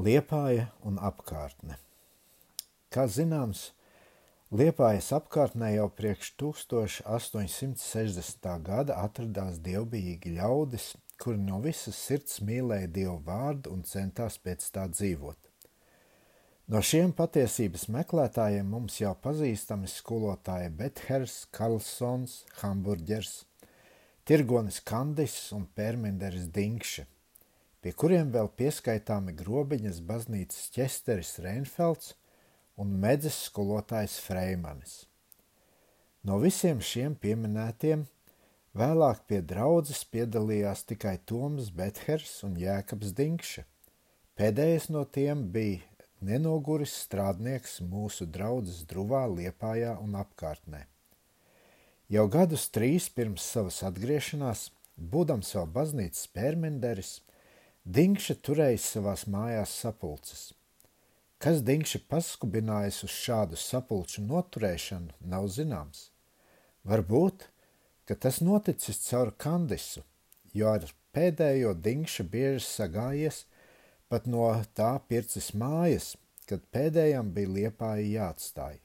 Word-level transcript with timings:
Liepāja 0.00 0.70
un 0.88 0.94
apkārtne. 0.96 1.74
Kā 2.88 3.04
zināms, 3.04 3.76
Liepājas 4.48 5.12
apkārtnē 5.12 5.74
jau 5.74 5.92
priekš 5.98 6.30
1860. 6.40 8.48
gada 8.64 8.96
atradās 9.02 9.58
dievbijīgi 9.66 10.32
ļaudis, 10.38 10.86
kuri 11.20 11.36
no 11.42 11.60
visas 11.66 11.98
sirds 12.06 12.40
mīlēja 12.40 12.88
Dievu 12.96 13.18
vārdu 13.28 13.74
un 13.74 13.84
centās 13.84 14.40
pēc 14.40 14.64
tā 14.72 14.88
dzīvot. 14.94 15.36
No 16.72 16.78
šiem 16.80 17.12
patiesības 17.20 17.84
meklētājiem 17.92 18.66
mums 18.72 18.96
jau 19.02 19.12
pazīstami 19.20 19.88
skolotāji 19.98 20.72
Bethers, 20.80 21.34
Karlsons, 21.52 22.48
Hamburgers, 22.62 23.44
Tirgonis 24.24 24.80
Kandis 24.80 25.52
un 25.52 25.68
Pērmenderis 25.76 26.48
Dinkše– 26.56 27.04
pie 27.80 27.92
kuriem 27.96 28.30
vēl 28.34 28.50
pieskaitāmi 28.60 29.34
grobiņas 29.38 30.00
baznīcas 30.08 30.70
ķesteris 30.74 31.38
Reinfelds 31.44 32.14
un 32.80 32.92
medzes 33.02 33.38
skolotājs 33.48 34.18
Freimanis. 34.24 35.04
No 36.24 36.36
visiem 36.40 36.82
šiem 36.84 37.14
pieminētiem 37.16 38.04
vēlāk 38.76 39.24
pie 39.28 39.40
draudzes 39.40 40.02
piedalījās 40.12 40.84
tikai 40.92 41.16
Toms 41.24 41.70
Bethers 41.72 42.34
un 42.46 42.58
Jēkabs 42.60 43.14
Dinkše. 43.16 43.64
Pēdējais 44.36 44.90
no 44.92 45.04
tiem 45.04 45.46
bija 45.52 45.80
nenoguris 46.20 46.92
strādnieks 47.06 47.80
mūsu 47.80 48.28
draudzes 48.28 48.84
druvā, 48.88 49.24
Liepājā 49.32 49.96
un 50.04 50.16
apkārtnē. 50.20 50.84
Jau 52.10 52.26
gadus 52.28 52.68
trīs 52.74 53.08
pirms 53.14 53.44
savas 53.46 53.80
atgriešanās, 53.86 54.68
būdams 54.96 55.54
vēl 55.56 55.68
baznīcas 55.76 56.28
pērmenderis, 56.34 57.12
Dinkša 57.88 58.34
turēja 58.44 58.78
savās 58.78 59.22
mājās 59.24 59.72
sapulces. 59.72 60.50
Kas 61.40 61.62
Dinkša 61.64 62.02
paskubinājis 62.12 62.98
uz 63.06 63.14
šādu 63.16 63.56
sapulču 63.56 64.20
noturēšanu, 64.20 65.14
nav 65.24 65.46
zināms. 65.48 66.10
Varbūt, 66.84 67.46
ka 68.04 68.14
tas 68.14 68.42
noticis 68.44 69.00
caur 69.06 69.32
kandisu, 69.32 70.02
jo 70.52 70.68
ar 70.68 70.84
pēdējo 71.16 71.72
Dinkša 71.72 72.26
bieži 72.28 72.66
sagājies 72.66 73.46
pat 74.12 74.26
no 74.28 74.50
tā 74.76 74.98
pircis 75.08 75.54
mājas, 75.54 76.18
kad 76.44 76.60
pēdējam 76.74 77.30
bija 77.32 77.54
liepāja 77.54 78.04
jāatstāj. 78.04 78.76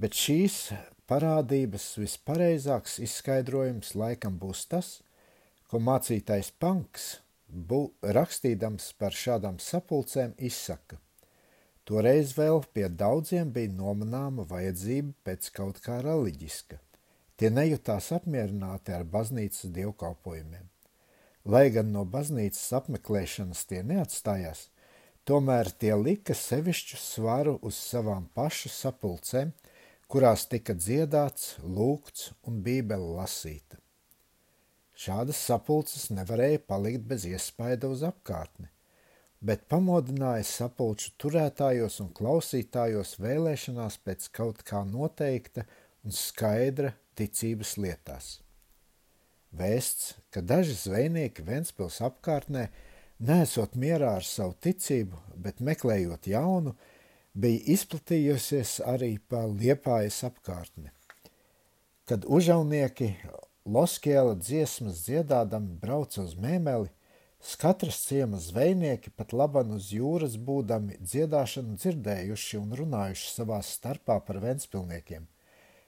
Bet 0.00 0.16
šīs 0.16 0.72
parādības 1.10 1.90
vispareizāks 2.00 2.96
izskaidrojums 3.04 3.92
laikam 3.94 4.40
būs 4.40 4.64
tas, 4.72 5.02
ko 5.68 5.82
mācītais 5.82 6.48
Panks 6.56 7.18
rakstīdams 8.16 8.92
par 8.98 9.14
šādām 9.14 9.58
sapulcēm, 9.62 10.34
izsaka: 10.38 10.98
Toreiz 11.84 12.32
vēl 12.38 12.62
pie 12.72 12.88
daudziem 12.88 13.50
bija 13.52 13.72
nomanāma 13.76 14.46
vajadzība 14.48 15.12
pēc 15.28 15.50
kaut 15.52 15.80
kā 15.84 15.98
reliģiska. 16.04 16.78
Tie 17.36 17.50
nejūtās 17.50 18.12
apmierināti 18.16 18.94
ar 18.94 19.04
baznīcas 19.04 19.68
dievkalpojumiem. 19.74 20.70
Lai 21.44 21.68
gan 21.74 21.90
no 21.92 22.06
baznīcas 22.08 22.72
apmeklēšanas 22.78 23.66
tie 23.68 23.82
neatstājās, 23.84 24.68
tomēr 25.28 25.68
tie 25.76 25.92
lika 25.98 26.32
sevišķu 26.32 27.00
svaru 27.00 27.58
uz 27.60 27.76
savām 27.76 28.30
pašu 28.32 28.72
sapulcēm, 28.72 29.52
kurās 30.08 30.48
tika 30.48 30.72
dziedāts, 30.72 31.58
lūgts 31.60 32.30
un 32.48 32.62
bībele 32.64 33.16
lasīta. 33.18 33.83
Šādas 35.04 35.36
sapulces 35.36 36.06
nevarēja 36.14 36.62
palikt 36.64 37.02
bez 37.08 37.26
iespaida 37.28 37.90
uz 37.92 38.00
apkārtni, 38.06 38.70
bet 39.44 39.66
pamodināja 39.68 40.46
sapulču 40.48 41.10
turētājos 41.20 41.98
un 42.00 42.08
klausītājos 42.16 43.18
vēlēšanās 43.20 43.98
pēc 44.06 44.30
kaut 44.38 44.62
kā 44.64 44.80
noteikta 44.88 45.66
un 46.04 46.14
skaidra 46.16 46.94
ticības 47.20 47.74
lietās. 47.84 48.30
Vēsts, 49.54 50.14
ka 50.32 50.40
daži 50.40 50.78
zvejnieki 50.78 51.44
Ventspils 51.46 52.00
apkārtnē, 52.08 52.64
nesot 53.20 53.76
mierā 53.76 54.16
ar 54.22 54.24
savu 54.26 54.56
ticību, 54.64 55.20
bet 55.36 55.60
meklējot 55.60 56.32
jaunu, 56.32 56.72
bija 57.34 57.60
izplatījusies 57.76 58.78
arī 58.88 59.18
pa 59.18 59.44
liepājas 59.50 60.24
apkārtni. 60.30 60.90
Kad 62.08 62.24
užaunieki 62.24 63.12
Loskiela 63.64 64.34
dziesmas 64.36 64.98
dziedādami 65.06 65.78
brauca 65.80 66.20
uz 66.20 66.34
mēmeli, 66.36 66.90
katras 67.60 68.02
ciemas 68.04 68.50
zvejnieki 68.50 69.12
pat 69.16 69.32
laban 69.32 69.72
uz 69.72 69.88
jūras 69.88 70.34
būdami 70.36 70.98
dziedāšanu 71.00 71.78
dzirdējuši 71.80 72.60
un 72.60 72.74
runājuši 72.76 73.30
savā 73.32 73.62
starpā 73.64 74.18
par 74.26 74.42
ventspilniekiem, 74.42 75.24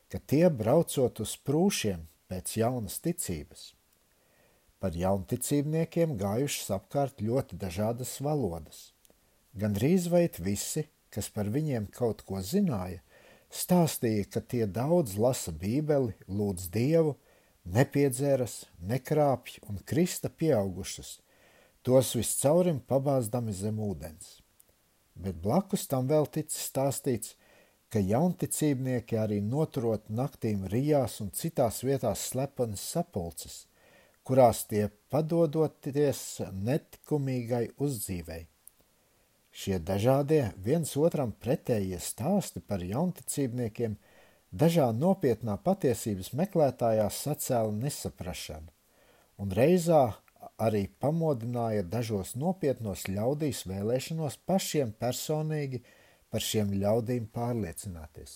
ka 0.09 0.20
tie 0.25 0.48
braucot 0.48 1.20
uz 1.20 1.36
prūšiem 1.36 2.06
pēc 2.32 2.56
jaunas 2.62 2.97
ticības. 3.04 3.75
Par 4.81 4.97
jaunticībniekiem 4.97 6.16
gājušas 6.16 6.72
apkārt 6.78 7.20
ļoti 7.20 7.60
dažādas 7.60 8.16
valodas. 8.25 8.92
Gan 9.53 9.76
drīz 9.76 10.09
vait 10.09 10.41
visi, 10.41 10.88
kas 11.12 11.28
par 11.28 11.53
viņiem 11.53 11.92
kaut 11.92 12.25
ko 12.25 12.41
zināja, 12.41 13.04
stāstīja, 13.53 14.25
ka 14.32 14.41
tie 14.41 14.65
daudz 14.65 15.16
lasa 15.20 15.53
bībeli, 15.53 16.16
lūdz 16.28 16.69
Dievu, 16.72 17.16
nepiedzeras, 17.72 18.65
nekrāpj 18.78 19.60
un 19.69 19.78
krista 19.84 20.31
pieaugušas, 20.31 21.19
tos 21.82 22.15
viscaurim 22.19 22.78
pabāzdami 22.91 23.54
zem 23.54 23.81
ūdens. 23.82 24.41
Bet 25.16 25.38
blakus 25.43 25.87
tam 25.91 26.09
vēl 26.10 26.28
ticis 26.31 26.69
stāstīts, 26.71 27.34
ka 27.91 28.03
jaunticībnieki 28.03 29.16
arī 29.19 29.38
noturot 29.41 30.10
naktīm 30.10 30.66
rijās 30.71 31.21
un 31.22 31.31
citās 31.31 31.82
vietās 31.87 32.27
slepenas 32.31 32.82
sapulces, 32.82 33.65
kurās 34.27 34.65
tie 34.66 34.88
padodoties 35.10 36.43
netikumīgai 36.53 37.71
uzdzīvei. 37.78 38.43
Šie 39.56 39.78
dažādie 39.81 40.50
viens 40.60 40.91
otram 41.00 41.33
pretējie 41.33 42.03
stāsti 42.03 42.60
par 42.60 42.84
jaunticībniekiem– 42.84 43.97
Dažā 44.56 44.86
nopietnā 44.96 45.58
patiesības 45.60 46.30
meklētājā 46.38 47.10
sacēla 47.12 47.74
nesaprašanu, 47.76 48.70
un 49.42 49.50
reizā 49.58 50.14
arī 50.66 50.84
pamodināja 51.02 51.82
dažos 51.94 52.30
nopietnos 52.40 53.02
ļaudīs 53.10 53.60
vēlēšanos 53.68 54.34
pašiem 54.48 54.88
personīgi 55.02 55.78
par 56.32 56.40
šiem 56.46 56.68
ļaudīm 56.84 57.24
pārliecināties. 57.34 58.32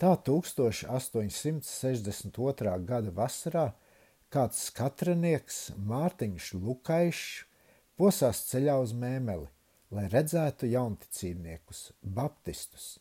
Tā 0.00 0.12
1862. 0.30 2.74
gada 2.92 3.10
vasarā 3.20 3.66
kāds 4.32 4.58
skatrinieks 4.70 5.56
Mārtiņš 5.90 6.44
Lukaišs 6.62 7.44
posās 8.00 8.38
ceļā 8.54 8.76
uz 8.86 8.92
mēmeli, 9.04 9.48
lai 9.92 10.06
redzētu 10.16 10.64
jaunticībniekus, 10.78 11.80
baptistus– 12.00 12.86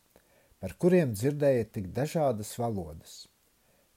par 0.59 0.75
kuriem 0.79 1.13
dzirdēja 1.15 1.67
tik 1.75 1.91
dažādas 1.95 2.51
valodas. 2.59 3.21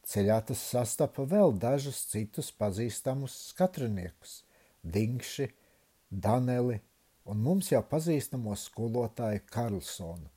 Ceļā 0.07 0.39
tas 0.47 0.63
sastapa 0.73 1.25
vēl 1.31 1.55
dažus 1.63 2.01
citus 2.11 2.51
pazīstamus 2.59 3.35
skatriniekus- 3.51 4.43
Dinkši, 4.95 5.49
Daneli 6.11 6.81
un 7.25 7.43
mums 7.43 7.71
jau 7.71 7.83
pazīstamo 7.87 8.55
skolotāju 8.59 9.45
Karlsonu, 9.47 10.31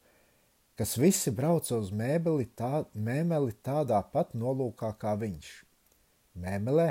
kas 0.77 0.97
visi 1.01 1.31
brauca 1.31 1.79
uz 1.79 1.89
mēbeli, 1.91 2.45
tā, 2.55 2.85
mēmeli 2.93 3.55
tādā 3.63 4.01
pat 4.11 4.33
nolūkā 4.33 4.93
kā 5.01 5.15
viņš. 5.17 5.49
Mēmelē 6.35 6.87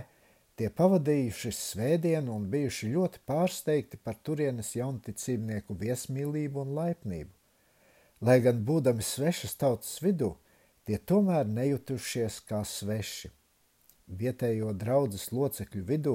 tie 0.57 0.71
pavadījuši 0.71 1.53
svētdienu 1.53 2.35
un 2.35 2.51
bijuši 2.51 2.91
ļoti 2.97 3.23
pārsteigti 3.29 4.01
par 4.03 4.19
turienes 4.23 4.75
jaunticībnieku 4.77 5.77
viesmīlību 5.79 6.63
un 6.65 6.75
laipnību. 6.79 7.33
Lai 8.25 8.39
gan 8.41 8.63
būdami 8.65 9.05
svešas 9.05 9.53
tautas 9.61 9.99
vidū, 10.01 10.31
tie 10.89 10.97
tomēr 10.97 11.45
nejutušies 11.45 12.39
kā 12.49 12.63
sveši. 12.65 13.29
Vietējo 14.09 14.71
draudzes 14.81 15.27
locekļu 15.35 15.83
vidū 15.91 16.15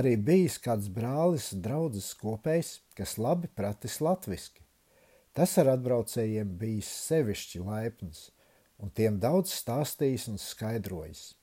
arī 0.00 0.16
bijis 0.18 0.56
kāds 0.64 0.88
brālis 0.90 1.52
draudzes 1.54 2.10
kopējs, 2.18 2.72
kas 2.98 3.14
labi 3.22 3.50
pratis 3.54 4.00
latviski. 4.02 4.66
Tas 5.30 5.54
ar 5.62 5.70
atbraucējiem 5.76 6.58
bijis 6.58 6.90
sevišķi 7.06 7.62
laipns, 7.62 8.28
un 8.82 8.90
tiem 8.90 9.22
daudz 9.22 9.54
stāstījis 9.60 10.26
un 10.32 10.42
skaidrojis. 10.42 11.36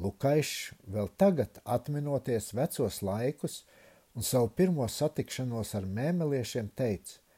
Lukaišs 0.00 0.78
vēl 0.88 1.12
tagad 1.20 1.60
atminoties 1.68 2.54
vecos 2.56 3.02
laikus 3.04 3.64
un 4.16 4.24
savu 4.24 4.48
pirmo 4.48 4.88
satikšanos 4.88 5.76
ar 5.76 5.96
mēmeliešiem 6.00 6.72
teica– 6.72 7.20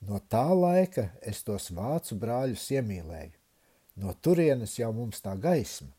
No 0.00 0.20
tā 0.30 0.46
laika 0.54 1.08
es 1.26 1.42
tos 1.46 1.70
vācu 1.74 2.18
brāļus 2.22 2.68
iemīlēju. 2.76 3.34
No 3.98 4.14
turienes 4.22 4.76
jau 4.78 4.92
mums 4.94 5.22
tā 5.24 5.34
gaisma. 5.34 5.90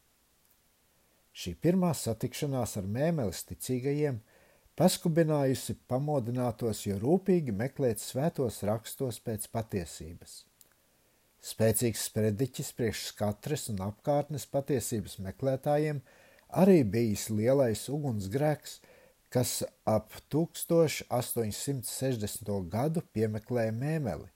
Šī 1.35 1.53
pirmā 1.59 1.91
satikšanās 1.95 2.77
ar 2.79 2.87
mēmeles 2.87 3.43
ticīgajiem 3.49 4.21
paskubinājusi 4.79 5.75
pamodinātos, 5.91 6.85
jo 6.87 6.95
rūpīgi 7.01 7.51
meklēt 7.55 7.99
svētos 7.99 8.61
rakstos 8.67 9.19
pēc 9.23 9.49
patiesības. 9.51 10.45
Spēcīgs 11.43 12.05
sprediķis 12.09 12.71
priekš 12.75 13.03
skatres 13.11 13.67
un 13.71 13.83
apkārtnes 13.83 14.47
patiesības 14.51 15.19
meklētājiem 15.23 16.01
arī 16.63 16.81
bijis 16.83 17.27
lielais 17.31 17.85
ugunsgrēks, 17.91 18.79
kas 19.29 19.63
ap 19.85 20.09
1860. 20.33 22.69
gadu 22.69 23.01
piemeklēja 23.13 23.71
mēmeli, 23.75 24.27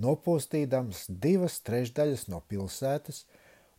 nopūstīdams 0.00 1.06
divas 1.08 1.60
trešdaļas 1.64 2.28
no 2.28 2.40
pilsētas 2.48 3.26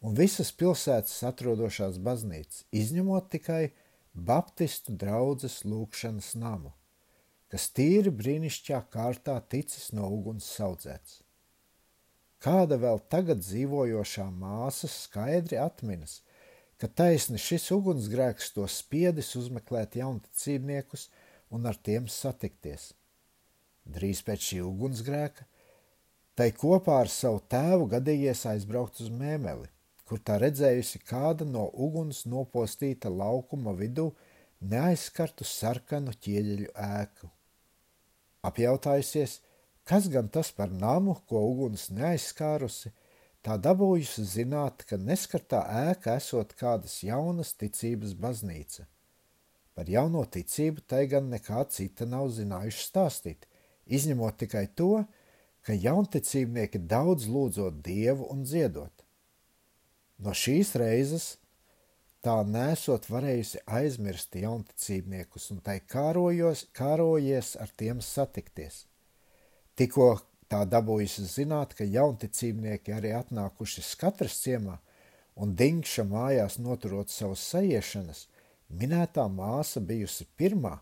un 0.02 0.16
visas 0.18 0.52
pilsētas 0.58 1.24
atrodošās 1.30 1.98
baznīcas, 2.02 2.66
izņemot 2.74 3.30
tikai 3.36 3.72
Baptistu 4.12 4.92
draudzes 5.00 5.64
lūkšanas 5.64 6.36
namu, 6.36 6.76
kas 7.48 7.72
tīri 7.72 8.12
brīnišķīgā 8.12 8.82
kārtā 8.92 9.40
ticis 9.48 9.94
no 9.96 10.04
uguns 10.12 10.44
saudzēts. 10.58 11.24
Kāda 12.42 12.76
vēl 12.82 12.98
tagad 13.14 13.40
dzīvojošā 13.46 14.26
māsa 14.34 14.90
skaidri 14.92 15.62
atminas, 15.62 16.20
ka 16.82 16.90
taisni 17.02 17.38
šis 17.42 17.68
ugunsgrēks 17.76 18.52
to 18.56 18.66
spiedis 18.70 19.36
uzmeklēt 19.38 20.00
jaunticībniekus 20.00 21.08
un 21.54 21.70
ar 21.70 21.78
tiem 21.78 22.08
satikties. 22.10 22.92
Drīz 23.86 24.24
pēc 24.26 24.48
šī 24.48 24.62
ugunsgrēka 24.66 25.46
tai 26.38 26.50
kopā 26.58 27.02
ar 27.04 27.12
savu 27.12 27.44
tēvu 27.54 27.86
gadījies 27.92 28.42
aizbraukt 28.54 29.04
uz 29.04 29.12
mēmeli, 29.14 29.70
kur 30.10 30.22
tā 30.26 30.40
redzējusi 30.42 31.04
kāda 31.06 31.46
no 31.46 31.68
uguns 31.86 32.24
nopostīta 32.26 33.12
laukuma 33.14 33.76
vidū 33.78 34.10
neaizskartu 34.74 35.46
sarkanu 35.46 36.16
ķieģeļu 36.18 36.74
ēku. 36.88 37.30
Apjautājusies, 38.50 39.40
Kas 39.84 40.08
gan 40.08 40.30
tas 40.30 40.52
par 40.52 40.70
namu, 40.72 41.18
ko 41.28 41.42
uguns 41.50 41.90
neaizskārusi, 41.92 42.92
tā 43.46 43.58
dabūjusi 43.58 44.26
zināt, 44.28 44.86
ka 44.86 44.98
neskartā 45.02 45.62
ēka 45.90 46.16
esot 46.22 46.54
kādas 46.60 47.00
jaunas 47.04 47.54
ticības 47.58 48.14
baznīca. 48.14 48.86
Par 49.74 49.90
jauno 49.90 50.24
ticību 50.28 50.84
tai 50.88 51.06
gan 51.12 51.32
nekā 51.32 51.64
cita 51.74 52.06
nav 52.06 52.30
zinājuši 52.36 52.86
stāstīt, 52.86 53.48
izņemot 53.88 54.38
tikai 54.44 54.68
to, 54.76 55.06
ka 55.66 55.74
jaunticībnieki 55.78 56.82
daudz 56.90 57.28
lūdzot 57.30 57.82
Dievu 57.86 58.28
un 58.34 58.44
dziedot. 58.46 59.06
No 60.22 60.34
šīs 60.38 60.76
reizes 60.78 61.28
tā 62.22 62.36
nesot 62.46 63.08
varējusi 63.10 63.64
aizmirst 63.66 64.38
jaunticībniekus 64.38 65.50
un 65.54 65.62
tai 65.66 65.80
kārojos, 65.82 66.68
kārojies 66.78 67.56
ar 67.62 67.72
tiem 67.78 68.02
satikties. 68.06 68.86
Tikko 69.78 70.12
tā 70.52 70.66
dabūjusi 70.68 71.24
zināt, 71.32 71.76
ka 71.78 71.88
jaunticībnieki 71.88 72.92
arī 72.96 73.14
atnākuši 73.16 73.84
skatras 73.88 74.36
ciemā 74.44 74.78
un 75.40 75.56
Dinkša 75.56 76.04
mājās 76.10 76.58
noturot 76.60 77.12
savas 77.12 77.44
sajiešanas, 77.54 78.26
minētā 78.68 79.28
māsa 79.32 79.80
bijusi 79.80 80.28
pirmā, 80.38 80.78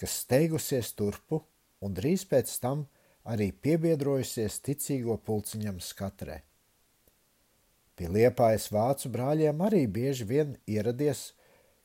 kas 0.00 0.22
steigusies 0.24 0.94
turpu 0.96 1.42
un 1.84 1.96
drīz 1.96 2.24
pēc 2.30 2.54
tam 2.62 2.86
arī 3.28 3.50
piebiedrojusies 3.52 4.56
ticīgo 4.64 5.18
pulciņam 5.26 5.82
skatrē. 5.84 6.40
Pie 7.96 8.08
liepājas 8.08 8.70
vācu 8.72 9.12
brāļiem 9.12 9.60
arī 9.66 9.84
bieži 9.84 10.24
vien 10.24 10.54
ieradies, 10.64 11.34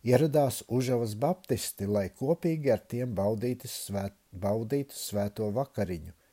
ieradās 0.07 0.61
Užavas 0.71 1.17
baptisti, 1.19 1.89
lai 1.91 2.07
kopīgi 2.15 2.71
ar 2.71 2.79
tiem 2.79 3.11
baudītu, 3.17 3.67
svēt, 3.67 4.15
baudītu 4.31 4.95
svēto 4.95 5.51
vakariņu– 5.51 6.15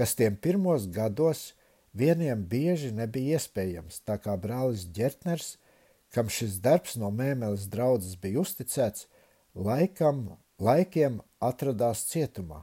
kas 0.00 0.14
tiem 0.16 0.36
pirmos 0.40 0.86
gados 0.88 1.50
vieniem 1.92 2.40
bieži 2.48 2.88
nebija 2.96 3.36
iespējams, 3.36 3.98
tā 4.08 4.14
kā 4.16 4.32
brālis 4.40 4.86
Gertners, 4.96 5.58
kam 6.08 6.30
šis 6.32 6.56
darbs 6.64 6.96
no 6.96 7.10
mēmeles 7.12 7.66
draudzes 7.68 8.16
bija 8.16 8.40
uzticēts, 8.40 9.04
laikam, 9.52 10.38
laikiem 10.56 11.20
atradās 11.44 12.06
cietumā. 12.08 12.62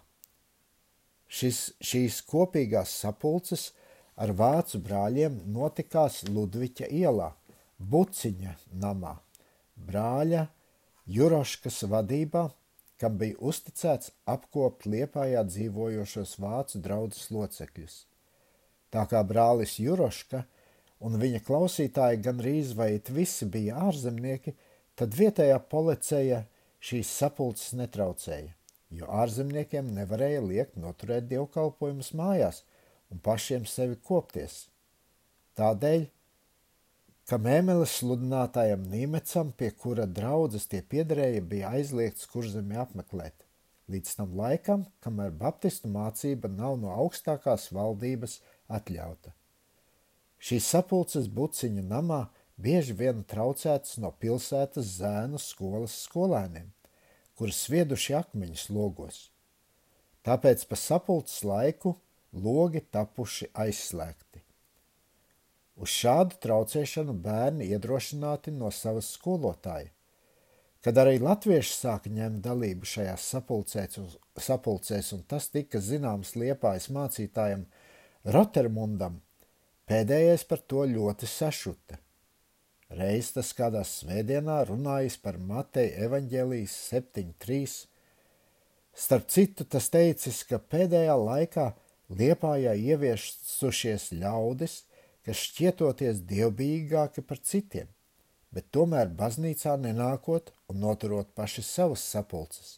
Šis, 1.30 1.76
šīs 1.78 2.24
kopīgās 2.26 2.96
sapulces 3.04 3.70
ar 4.18 4.34
vācu 4.34 4.82
brāļiem 4.82 5.38
notikās 5.54 6.24
Ludviķa 6.26 6.90
ielā, 6.90 7.36
Buciņa 7.78 8.56
namā, 8.82 9.14
brāļa 9.78 10.48
Juroškas 11.06 11.84
vadībā 11.92 12.48
kam 13.02 13.18
bija 13.22 13.38
uzticēts 13.40 14.12
apkopt 14.30 14.88
Liepājā 14.90 15.44
dzīvojošos 15.48 16.38
vācu 16.42 16.82
draudzes 16.84 17.30
locekļus. 17.34 17.98
Tā 18.94 19.04
kā 19.12 19.22
brālis 19.28 19.78
Juroška 19.82 20.44
un 21.06 21.18
viņa 21.22 21.44
klausītāji 21.46 22.22
gandrīz 22.26 22.74
vai 22.78 22.96
visi 23.14 23.46
bija 23.46 23.82
ārzemnieki, 23.90 24.56
tad 24.98 25.14
vietējā 25.14 25.60
policija 25.70 26.44
šīs 26.82 27.12
sapulces 27.20 27.76
netraucēja, 27.78 28.54
jo 28.90 29.10
ārzemniekiem 29.22 29.92
nevarēja 29.94 30.42
liekt 30.46 30.78
noturēt 30.82 31.28
dievkalpojumus 31.30 32.14
mājās 32.18 32.64
un 33.14 33.22
pašiem 33.24 33.66
sevi 33.70 34.00
kopties. 34.04 34.66
Tādēļ 35.58 36.08
ka 37.28 37.36
mēmeles 37.44 37.98
sludinātājam 38.00 38.86
Nīmecam, 38.88 39.52
pie 39.60 39.74
kura 39.76 40.06
draudzes 40.08 40.68
tie 40.72 40.80
piederēja, 40.80 41.44
bija 41.44 41.74
aizliegts 41.76 42.30
kurzemi 42.32 42.80
apmeklēt, 42.80 43.44
līdz 43.92 44.14
tam 44.20 44.38
laikam, 44.40 44.86
kamēr 45.04 45.34
baptistu 45.36 45.92
mācība 45.92 46.48
nav 46.52 46.78
no 46.80 46.94
augstākās 46.96 47.68
valdības 47.76 48.40
atļauta. 48.80 49.36
Šīs 50.40 50.72
sapulces 50.72 51.28
buciņa 51.34 51.84
namā 51.90 52.22
bieži 52.62 52.96
vien 52.96 53.24
traucētas 53.28 53.98
no 54.00 54.14
pilsētas 54.22 54.96
zēnu 55.02 55.42
skolas 55.42 56.00
skolēniem, 56.06 56.72
kurus 57.36 57.60
svieduši 57.68 58.16
akmeņus 58.22 58.68
logos. 58.72 59.22
Tāpēc 60.24 60.64
pa 60.70 60.80
sapulces 60.80 61.44
laiku 61.44 61.98
logi 62.32 62.86
tapuši 62.92 63.52
aizslēgti. 63.56 64.47
Uz 65.78 65.94
šādu 65.94 66.40
traucēšanu 66.42 67.14
bērni 67.22 67.68
iedrošināti 67.70 68.54
no 68.56 68.72
savas 68.74 69.12
skolotāja. 69.14 69.92
Kad 70.82 70.98
arī 71.02 71.18
latvieši 71.22 71.74
sāka 71.74 72.10
ņemt 72.14 72.42
dalību 72.46 72.88
šajās 72.88 73.28
sapulcēs, 73.34 74.00
sapulcēs 74.42 75.12
un 75.18 75.24
tas 75.30 75.50
tika 75.54 75.82
zināms 75.84 76.36
liepājas 76.38 76.90
mācītājam 76.94 77.66
Rotermundam, 78.34 79.20
pēdējais 79.90 80.46
par 80.50 80.64
to 80.66 80.86
ļoti 80.90 81.30
sašuta. 81.30 82.00
Reiz 82.98 83.34
tas 83.36 83.52
kādā 83.54 83.82
svētdienā 83.84 84.62
runājis 84.70 85.18
par 85.20 85.38
Mateja 85.44 86.08
evaņģēlijas 86.08 86.76
7.3. 86.94 87.74
Starp 88.98 89.28
citu, 89.30 89.66
tas 89.68 89.92
teicis, 89.94 90.42
ka 90.48 90.58
pēdējā 90.58 91.18
laikā 91.20 91.68
Liepājā 92.08 92.72
ieviesušies 92.80 94.14
ļaudis, 94.16 94.86
kas 95.28 95.44
šķietoties 95.50 96.22
dievbijīgāki 96.30 97.22
par 97.28 97.42
citiem, 97.44 97.90
bet 98.56 98.70
tomēr 98.72 99.10
baznīcā 99.20 99.74
nenākot 99.84 100.54
un 100.72 100.80
noturot 100.80 101.34
paši 101.36 101.66
savas 101.68 102.06
sapulces. 102.14 102.78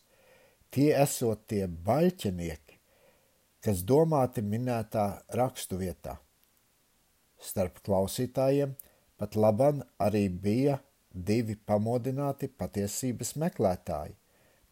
Tie 0.73 0.89
esot 0.97 1.45
tie 1.49 1.67
baļķenieki, 1.69 2.79
kas 3.61 3.85
domāti 3.85 4.41
minētā 4.41 5.05
rakstu 5.37 5.77
vietā. 5.77 6.17
Starp 7.39 7.79
klausītājiem 7.85 8.73
pat 9.21 9.37
laban 9.37 9.83
arī 10.01 10.25
bija 10.29 10.79
divi 11.13 11.55
pamodināti 11.55 12.49
patiesības 12.49 13.35
meklētāji. 13.43 14.15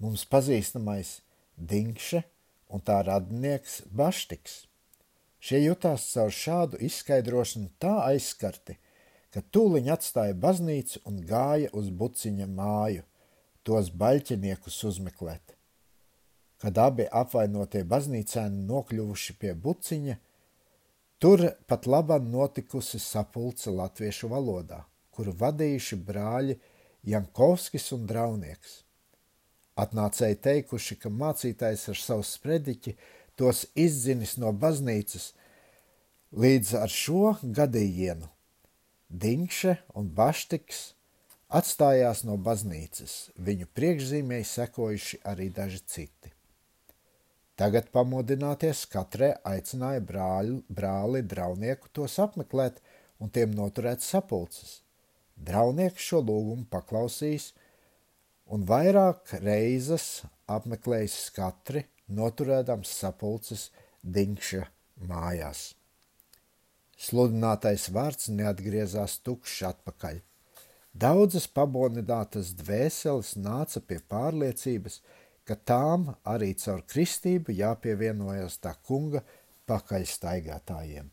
Mums 0.01 0.25
pazīstamais 0.29 1.19
Dinkše 1.57 2.21
un 2.69 2.83
tā 2.85 2.99
radinieks 3.05 3.81
Baštiks. 3.89 4.66
Šie 5.39 5.61
jutās 5.63 6.07
caur 6.13 6.33
šādu 6.33 6.79
izskaidrošanu 6.87 7.69
tā 7.81 7.93
aizskarti, 8.07 8.77
ka 9.33 9.43
tūliņ 9.53 9.91
atstāja 9.93 10.35
baznīcu 10.45 11.03
un 11.09 11.19
gāja 11.29 11.69
uz 11.77 11.91
buciņa 11.93 12.47
māju, 12.49 13.03
tos 13.67 13.91
baļķiniekus 13.91 14.79
uzmeklēt. 14.89 15.53
Kad 16.57 16.79
abi 16.81 17.05
apvainotie 17.13 17.83
baznīcēni 17.85 18.63
nokļuvuši 18.65 19.35
pie 19.37 19.53
buciņa, 19.53 20.15
tur 21.21 21.43
pat 21.69 21.85
labam 21.85 22.31
notikusi 22.33 22.97
sapulce 23.03 23.69
latviešu 23.69 24.31
valodā, 24.31 24.81
kuru 25.13 25.35
vadījuši 25.37 25.99
brāļi 26.07 26.57
Jankovskis 27.07 27.91
un 27.93 28.09
Draunieks. 28.09 28.81
Atnācēji 29.77 30.39
teikuši, 30.41 30.97
ka 30.97 31.11
mācītājs 31.13 31.85
ar 31.91 31.99
savu 32.01 32.25
sprediķi 32.25 32.95
tos 33.37 33.65
izdzinis 33.77 34.35
no 34.41 34.51
baznīcas 34.51 35.31
līdz 36.33 36.73
ar 36.81 36.91
šo 36.91 37.35
gadījienu. 37.41 38.27
Dinkše 39.07 39.77
un 39.95 40.09
Baštiks 40.11 40.81
atstājās 41.47 42.25
no 42.27 42.35
baznīcas, 42.43 43.29
viņu 43.39 43.69
priekšzīmēji 43.77 44.47
sekojuši 44.49 45.21
arī 45.31 45.47
daži 45.55 45.79
citi. 45.87 46.33
Tagad 47.57 47.87
pamodināties 47.89 48.83
katrē 48.91 49.31
aicināja 49.47 50.03
brāļu, 50.05 50.59
brāli 50.69 51.23
draudnieku 51.25 51.89
tos 51.89 52.19
apmeklēt 52.21 52.81
un 53.23 53.31
tiem 53.33 53.55
noturēt 53.57 54.03
sapulces. 54.05 54.81
Draudnieks 55.37 56.03
šo 56.03 56.19
lūgumu 56.25 56.67
paklausīs 56.69 57.53
un 58.53 58.65
vairāk 58.67 59.39
reizes 59.41 60.25
apmeklējis 60.45 61.17
katri, 61.33 61.85
noturēdams 62.07 62.93
sapulces 63.01 63.69
Dinkša 64.03 64.63
mājās. 65.09 65.73
Sludinātais 66.97 67.89
vārds 67.93 68.29
neatgriezās 68.33 69.19
tukšs 69.25 69.63
atpakaļ. 69.71 70.21
Daudzas 70.97 71.45
paboninātas 71.53 72.55
dvēseles 72.57 73.35
nāca 73.37 73.81
pie 73.85 73.99
pārliecības, 74.09 75.01
ka 75.45 75.55
tām 75.55 76.15
arī 76.25 76.55
caur 76.57 76.81
kristību 76.89 77.53
jāpievienojas 77.59 78.57
tā 78.63 78.73
kunga 78.87 79.21
pakaļstaigātājiem. 79.69 81.11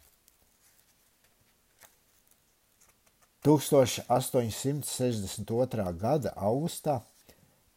1862. 3.45 5.93
gada 6.01 6.33
augustā 6.49 6.97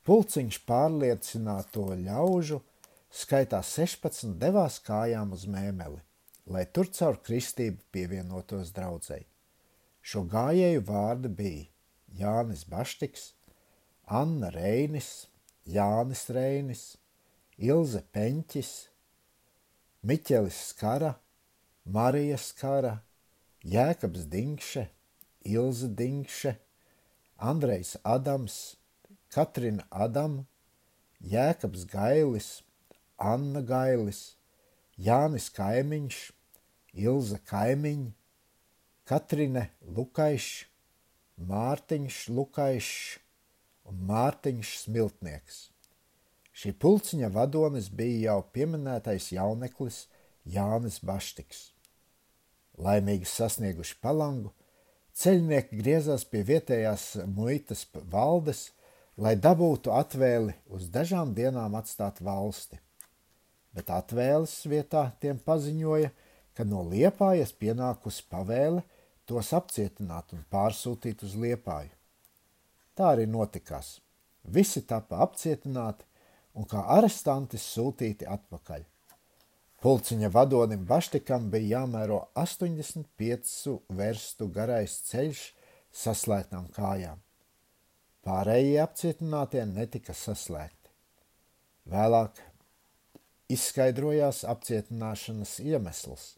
pulciņš 0.07 0.55
pārliecināto 0.69 1.85
ļaužu 2.05 2.61
skaitā 3.13 3.61
16 3.63 4.35
devās 4.41 4.79
kājām 4.83 5.33
uz 5.35 5.45
mēmeli, 5.49 6.01
lai 6.47 6.65
tur 6.65 6.89
caur 6.91 7.19
kristību 7.23 7.83
pievienotos 7.91 8.73
draudzēji. 8.75 9.27
Šo 10.01 10.23
gājēju 10.31 10.83
vārdi 10.87 11.31
bija 11.39 11.65
Jānis 12.19 12.63
Baštiks, 12.69 13.33
Anna 14.07 14.49
Reinis, 14.53 15.27
Jānis 15.67 16.29
Reinis, 16.31 16.83
Ilze 17.57 18.03
Peņķis, 18.15 18.71
Miķelis 20.07 20.59
Skara, 20.69 21.15
Marija 21.83 22.37
Skara, 22.39 22.93
Jēkabs 23.67 24.27
Dinkše, 24.31 24.85
Ilze 25.43 25.89
Dinkše, 25.89 26.55
Andrejs 27.37 27.97
Adams, 28.03 28.77
Katrina 29.33 29.83
Adama, 29.91 30.45
Jēkabs 31.19 31.83
Gailis, 31.91 32.61
Anna 33.17 33.61
Gailis, 33.65 34.35
Jānis 34.97 35.49
Kaimiņš, 35.53 36.17
Ilza 36.97 37.39
Kaimiņš, 37.49 38.13
Katrine 39.07 39.69
Lukaišs, 39.95 40.65
Mārtiņš 41.37 42.15
Lukaišs 42.33 43.17
un 43.87 43.99
Mārtiņš 44.09 44.71
Smiltnieks. 44.83 45.59
Šī 46.57 46.73
pulciņa 46.81 47.29
vadonis 47.31 47.87
bija 47.93 48.31
jau 48.33 48.39
pieminētais 48.53 49.29
jauneklis 49.35 50.07
Jānis 50.49 50.97
Baštiks. 51.05 51.59
Laimīgi 52.81 53.29
sasnieguši 53.29 53.99
palangu, 54.01 54.51
ceļnieki 55.17 55.77
griezās 55.79 56.25
pie 56.25 56.41
vietējās 56.45 57.05
muitas 57.37 57.85
valdes, 58.11 58.71
lai 59.17 59.37
dabūtu 59.37 59.93
atvēli 59.93 60.57
uz 60.73 60.89
dažām 60.93 61.33
dienām 61.37 61.77
atstāt 61.79 62.19
valsti. 62.21 62.81
Bet 63.77 63.91
atvēles 63.93 64.57
vietā 64.65 65.11
tiem 65.21 65.37
paziņoja, 65.45 66.09
ka 66.57 66.65
no 66.65 66.81
liepājas 66.89 67.53
pienākusi 67.53 68.25
pavēle– 68.31 68.83
tos 69.27 69.51
apcietināt 69.53 70.31
un 70.35 70.43
pārsūtīt 70.51 71.23
uz 71.27 71.35
liepāju. 71.39 71.91
Tā 72.97 73.11
arī 73.13 73.27
notikās. 73.29 73.97
Visi 74.47 74.81
tapa 74.87 75.19
apcietināti 75.25 76.07
un 76.57 76.65
kā 76.69 76.85
arestanti 76.95 77.59
sūtīti 77.61 78.27
atpakaļ. 78.31 78.85
Pulciņa 79.83 80.31
vadonim 80.33 80.87
Baštikam 80.89 81.51
bija 81.53 81.81
jāmēro 81.81 82.23
85 82.39 83.75
verstu 83.99 84.47
garais 84.49 84.95
ceļš 85.11 85.43
saslēgtām 85.93 86.71
kājām. 86.73 87.19
Pārējie 88.25 88.79
apcietinātie 88.81 89.67
netika 89.69 90.15
saslēgti. 90.17 90.89
Vēlāk 91.91 92.41
izskaidrojās 93.51 94.43
apcietināšanas 94.47 95.59
iemesls. 95.63 96.33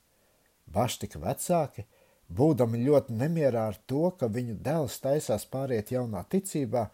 Baštika 0.70 1.22
vecāki– 1.24 1.88
būdami 2.30 2.84
ļoti 2.86 3.16
nemierā 3.18 3.66
ar 3.72 3.78
to, 3.90 4.10
ka 4.18 4.30
viņu 4.30 4.58
dēls 4.66 5.00
taisās 5.02 5.46
pāriet 5.50 5.92
jaunā 5.92 6.24
ticībā 6.30 6.86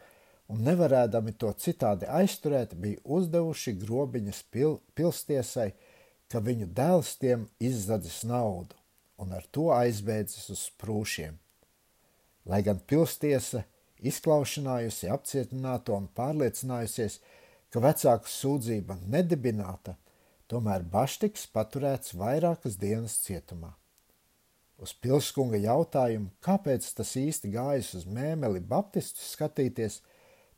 un 0.52 0.64
nevarēdami 0.64 1.36
to 1.42 1.52
citādi 1.60 2.08
aizturēt, 2.08 2.76
bija 2.80 3.02
uzdevuši 3.04 3.76
grobiņas 3.82 4.42
pil 4.52 4.80
pilstiesai, 4.96 5.72
ka 6.32 6.42
viņu 6.42 6.70
dēls 6.78 7.16
tiem 7.22 7.48
izzadzis 7.60 8.24
naudu 8.28 8.78
un 9.22 9.32
ar 9.36 9.46
to 9.52 9.70
aizbēdzis 9.76 10.50
uz 10.52 10.64
prūšiem. 10.82 11.36
Lai 12.46 12.62
gan 12.66 12.80
pilstiesa 12.80 13.64
izklaušanājusi 14.06 15.10
apcietināto 15.12 15.96
un 15.98 16.08
pārliecinājusies, 16.16 17.20
ka 17.72 17.82
vecāku 17.82 18.30
sūdzība 18.30 19.00
nedibināta, 19.10 19.96
tomēr 20.52 20.86
Baštiks 20.92 21.48
paturēts 21.54 22.14
vairākas 22.18 22.78
dienas 22.82 23.18
cietumā. 23.26 23.74
Uz 24.76 24.92
pilskunga 25.00 25.58
jautājumu, 25.64 26.34
kāpēc 26.44 26.88
tas 26.98 27.14
īsti 27.20 27.52
gājis 27.54 27.94
uz 28.02 28.06
mēmeli 28.06 28.60
baptistu 28.60 29.24
skatīties, 29.24 30.02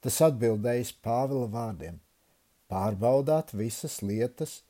tas 0.01 0.21
atbildējis 0.25 0.95
Pāvila 1.05 1.45
vārdiem: 1.53 1.99
Pārbaudāt 2.67 3.53
visas 3.53 4.01
lietas, 4.01 4.61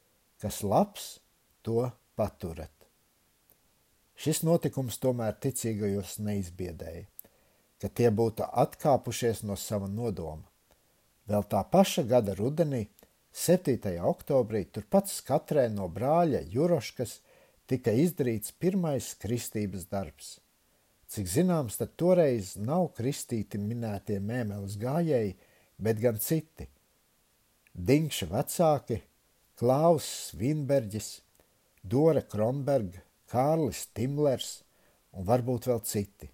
kas 0.43 0.59
labs, 0.63 1.17
to 1.63 1.87
paturat. 2.19 2.73
Šis 4.17 4.41
notikums 4.43 4.97
tomēr 4.97 5.35
ticīgajos 5.39 6.17
neizbiedēja, 6.25 7.05
ka 7.81 7.87
tie 7.87 8.09
būtu 8.09 8.45
atkāpušies 8.65 9.43
no 9.45 9.55
sava 9.55 9.87
nodoma. 9.87 10.43
Vēl 11.27 11.43
tā 11.51 11.61
paša 11.71 12.03
gada 12.07 12.33
rudenī, 12.35 12.87
7. 13.37 13.99
oktobrī, 14.01 14.63
turpat 14.73 15.11
skatrē 15.13 15.67
no 15.69 15.85
brāļa 15.93 16.39
Juroškas 16.49 17.19
tika 17.69 17.91
izdarīts 17.93 18.49
pirmais 18.57 19.11
kristības 19.21 19.83
darbs. 19.91 20.39
Cik 21.07 21.29
zināms, 21.29 21.77
tad 21.77 21.93
toreiz 22.01 22.55
nav 22.57 22.89
kristīti 22.97 23.59
minētie 23.61 24.17
mēmeles 24.19 24.79
gājēji, 24.81 25.35
bet 25.77 26.01
gan 26.01 26.17
citi. 26.17 26.65
Dinkša 27.77 28.27
vecāki, 28.31 28.97
Klaus 29.61 30.33
Vinberģis, 30.33 31.11
Dora 31.85 32.25
Kronberga, 32.25 33.03
Kārlis 33.29 33.85
Timlers 33.93 34.63
un 35.13 35.29
varbūt 35.29 35.69
vēl 35.69 35.83
citi. 35.85 36.31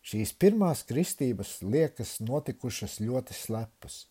Šīs 0.00 0.32
pirmās 0.32 0.80
kristības 0.88 1.58
liekas 1.60 2.16
notikušas 2.24 3.02
ļoti 3.04 3.36
slepus, 3.36 4.06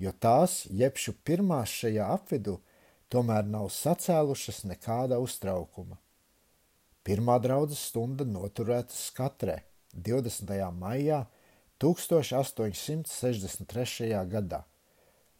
jo 0.00 0.12
tās, 0.16 0.64
jebšu 0.72 1.12
pirmās 1.24 1.68
šajā 1.82 2.06
apvidū, 2.16 2.60
tomēr 3.12 3.44
nav 3.44 3.68
sacēlušas 3.74 4.64
nekāda 4.70 5.18
uztraukuma. 5.20 5.98
Pirmā 7.04 7.38
draudzes 7.42 7.80
stunda 7.90 8.24
noturēta 8.28 8.94
Skatrē 8.96 9.62
20. 9.94 10.72
maijā 10.76 11.26
1863. 11.80 14.26
gadā, 14.28 14.64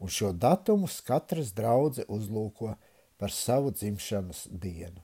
un 0.00 0.08
šo 0.08 0.32
datumu 0.32 0.88
katras 1.06 1.52
draudze 1.52 2.04
uzlūko 2.08 2.76
par 3.20 3.30
savu 3.30 3.70
dzimšanas 3.70 4.48
dienu. 4.50 5.00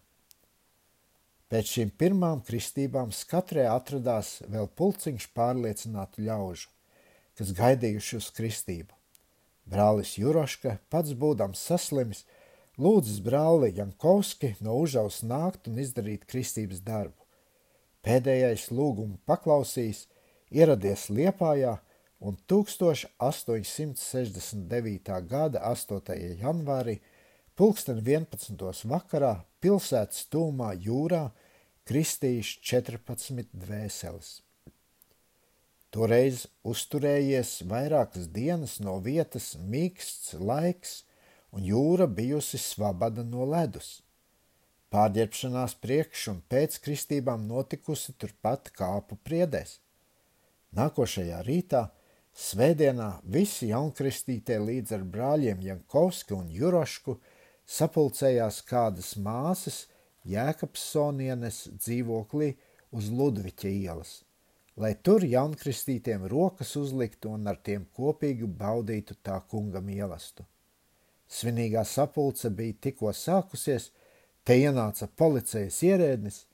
Pēc 1.47 1.67
šīm 1.77 1.91
pirmām 1.95 2.43
kristībām 2.43 3.15
Skatrē 3.15 3.71
atradās 3.71 4.43
vēl 4.51 4.67
pulciņš 4.75 5.31
pārliecinātu 5.37 6.27
ļaužu, 6.27 6.67
kas 7.39 7.55
gaidījuši 7.55 8.17
uz 8.19 8.27
kristību. 8.35 8.96
Brālis 9.67 10.15
Juroška, 10.19 10.79
pats 10.91 11.13
būdams 11.19 11.59
saslims, 11.59 12.25
lūdzis 12.79 13.21
brāli 13.25 13.73
Jankovski 13.75 14.55
no 14.63 14.77
Užaus 14.79 15.23
nākt 15.27 15.69
un 15.71 15.79
izdarīt 15.83 16.27
kristības 16.31 16.81
darbu. 16.87 17.23
Pēdējais 18.07 18.71
lūgumu 18.71 19.19
paklausījis, 19.27 20.07
ieradies 20.55 21.11
Liepājā 21.11 21.83
un 22.23 22.39
1869. 22.47 25.11
gada 25.27 25.59
8. 25.73 26.15
janvārī 26.39 27.03
pulksten 27.59 27.99
11. 28.05 28.87
vakarā 28.87 29.43
pilsētas 29.61 30.27
tūmā 30.31 30.75
jūrā 30.87 31.31
kristījis 31.87 32.59
14 32.63 33.47
dvēseles. 33.51 34.46
Toreiz 35.97 36.43
uzturējies 36.61 37.63
vairākas 37.71 38.27
dienas 38.29 38.75
no 38.85 38.99
vietas 39.01 39.55
mīksts 39.57 40.35
laiks, 40.37 40.91
un 41.57 41.65
jūra 41.65 42.05
bijusi 42.19 42.61
svabada 42.61 43.23
no 43.25 43.47
ledus. 43.49 44.03
Pārģērbšanās 44.93 45.79
priekš 45.81 46.27
un 46.35 46.43
pēc 46.53 46.77
kristībām 46.85 47.47
notikusi 47.49 48.13
turpat 48.21 48.69
kāpu 48.77 49.17
priedēs. 49.25 49.79
Nākošajā 50.77 51.41
rītā, 51.49 51.87
svētdienā, 52.45 53.09
visi 53.25 53.71
jaunkristītie 53.73 54.61
līdz 54.67 54.99
ar 54.99 55.09
brāļiem 55.17 55.65
Jankovski 55.71 56.37
un 56.37 56.53
Jurošku 56.53 57.17
sapulcējās 57.65 58.61
kādas 58.69 59.15
māsas 59.17 59.87
Jēkabsonienes 60.29 61.71
dzīvoklī 61.81 62.53
uz 62.93 63.09
Ludviķa 63.09 63.73
ielas, 63.73 64.26
lai 64.77 64.93
tur 65.03 65.25
jaunkristītiem 65.25 66.27
rokas 66.29 66.75
uzliktu 66.77 67.33
un 67.33 67.49
ar 67.49 67.57
tiem 67.65 67.87
kopīgi 67.97 68.49
baudītu 68.61 69.17
tā 69.25 69.39
kunga 69.51 69.81
mīlestību. 69.85 70.49
Svinīgā 71.27 71.83
sapulce 71.85 72.51
bija 72.55 72.77
tikko 72.87 73.11
sākusies, 73.11 73.91
te 74.47 74.55
ienāca 74.61 75.09
policijas 75.19 75.81
ierēdnis, 75.83 76.45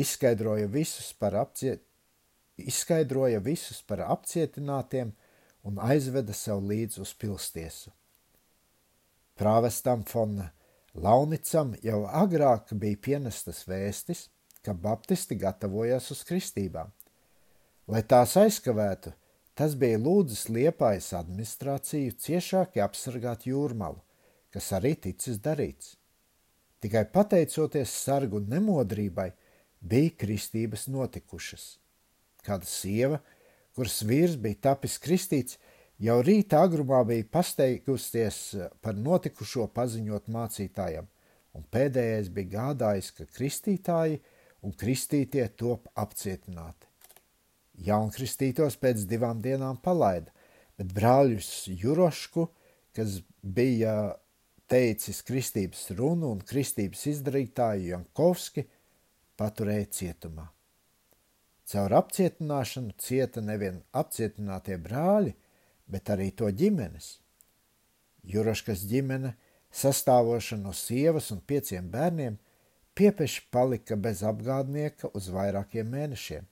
izskaidroja 0.00 0.70
visus 0.70 1.12
par, 1.12 1.36
apciet... 1.36 1.82
izskaidroja 2.56 3.42
visus 3.44 3.82
par 3.82 4.00
apcietinātiem 4.06 5.12
un 5.64 5.80
aizveda 5.82 6.32
sev 6.32 6.64
līdzi 6.64 7.02
uz 7.04 7.12
pilstiesu. 7.20 7.92
Prāvestam 9.36 10.06
Fona 10.08 10.52
Launicam 10.94 11.74
jau 11.82 12.04
agrāk 12.06 12.70
bija 12.78 13.00
pienestas 13.02 13.64
vēstis, 13.66 14.28
ka 14.62 14.72
baptisti 14.72 15.36
gatavojas 15.36 16.12
uz 16.14 16.22
kristībām. 16.24 16.92
Lai 17.84 18.00
tās 18.08 18.32
aizkavētu, 18.40 19.10
tas 19.52 19.74
bija 19.76 19.98
lūdzis 20.00 20.46
Liepājas 20.48 21.10
administrāciju 21.18 22.14
ciešāki 22.16 22.80
apsargāt 22.80 23.44
jūrmalu, 23.44 24.00
kas 24.48 24.70
arī 24.72 24.94
ticis 24.96 25.36
darīts. 25.44 25.98
Tikai 26.80 27.04
pateicoties 27.12 27.92
sargu 27.92 28.40
nemodrībai, 28.40 29.30
bija 29.84 30.14
kristības 30.16 30.86
notikušas. 30.88 31.66
Kāda 32.44 32.68
sieva, 32.68 33.20
kuras 33.76 33.98
vīrs 34.08 34.38
bija 34.40 34.62
tapis 34.70 34.96
kristīts, 35.04 35.58
jau 36.00 36.16
rīta 36.24 36.62
agrumā 36.64 37.02
bija 37.08 37.28
pasteigusies 37.36 38.40
par 38.80 38.96
notikušo 38.96 39.68
paziņot 39.76 40.32
mācītājam, 40.32 41.04
un 41.52 41.68
pēdējais 41.68 42.32
bija 42.32 42.52
gādājis, 42.56 43.12
ka 43.12 43.28
kristītāji 43.28 44.22
un 44.64 44.72
kristītie 44.72 45.44
top 45.60 45.92
apcietināti. 46.00 46.83
Jaunkristītos 47.74 48.76
pēc 48.78 49.04
divām 49.10 49.40
dienām 49.42 49.80
palaida, 49.82 50.30
bet 50.78 50.92
brāļus 50.94 51.68
Jurošku, 51.74 52.48
kas 52.94 53.18
bija 53.42 54.14
teicis 54.70 55.22
kristības 55.26 55.88
runu 55.98 56.30
un 56.32 56.42
kristības 56.46 57.06
izdarītāju 57.10 57.90
Jankovski 57.90 58.64
paturēja 59.38 59.90
cietumā. 59.98 60.46
Caur 61.64 61.96
apcietināšanu 61.96 62.94
cieta 63.00 63.40
nevien 63.40 63.80
apcietinātie 63.96 64.76
brāļi, 64.80 65.34
bet 65.88 66.10
arī 66.12 66.30
to 66.36 66.50
ģimenes. 66.52 67.18
Juraškas 68.24 68.84
ģimene, 68.88 69.34
sastāvoša 69.74 70.58
no 70.60 70.72
sievas 70.76 71.30
un 71.34 71.40
pieciem 71.40 71.88
bērniem, 71.92 72.36
piepeši 72.94 73.46
palika 73.52 73.96
bez 73.96 74.22
apgādnieka 74.24 75.10
uz 75.16 75.28
vairākiem 75.32 75.88
mēnešiem. 75.90 76.46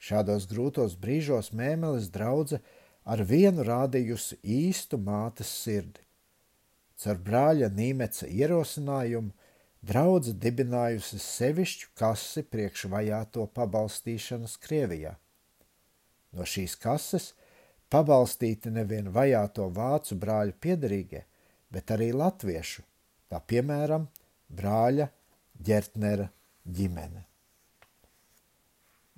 Šādos 0.00 0.46
grūtos 0.48 0.96
brīžos 0.96 1.50
mēmeles 1.52 2.08
draudze 2.12 2.60
ar 3.04 3.20
vienu 3.24 3.64
rādījusi 3.66 4.38
īstu 4.40 4.96
mātes 5.00 5.50
sirdi. 5.62 6.00
Caur 7.00 7.20
brāļa 7.24 7.68
Nīmeca 7.76 8.28
ierosinājumu 8.28 9.32
draudze 9.80 10.34
dibinājusi 10.36 11.20
sevišķu 11.20 11.92
kasi 11.96 12.44
priekš 12.44 12.86
vajāto 12.92 13.46
pabalstīšanas 13.56 14.56
Krievijā. 14.60 15.14
No 16.36 16.44
šīs 16.48 16.76
kases 16.80 17.32
pabalstīti 17.92 18.72
nevien 18.72 19.08
vajāto 19.12 19.68
vācu 19.74 20.16
brāļu 20.20 20.56
piedarīgie, 20.60 21.24
bet 21.72 21.90
arī 21.96 22.12
latviešu, 22.16 22.84
tā 23.32 23.40
piemēram 23.40 24.06
brāļa 24.48 25.08
ģertnera 25.56 26.28
ģimene. 26.64 27.29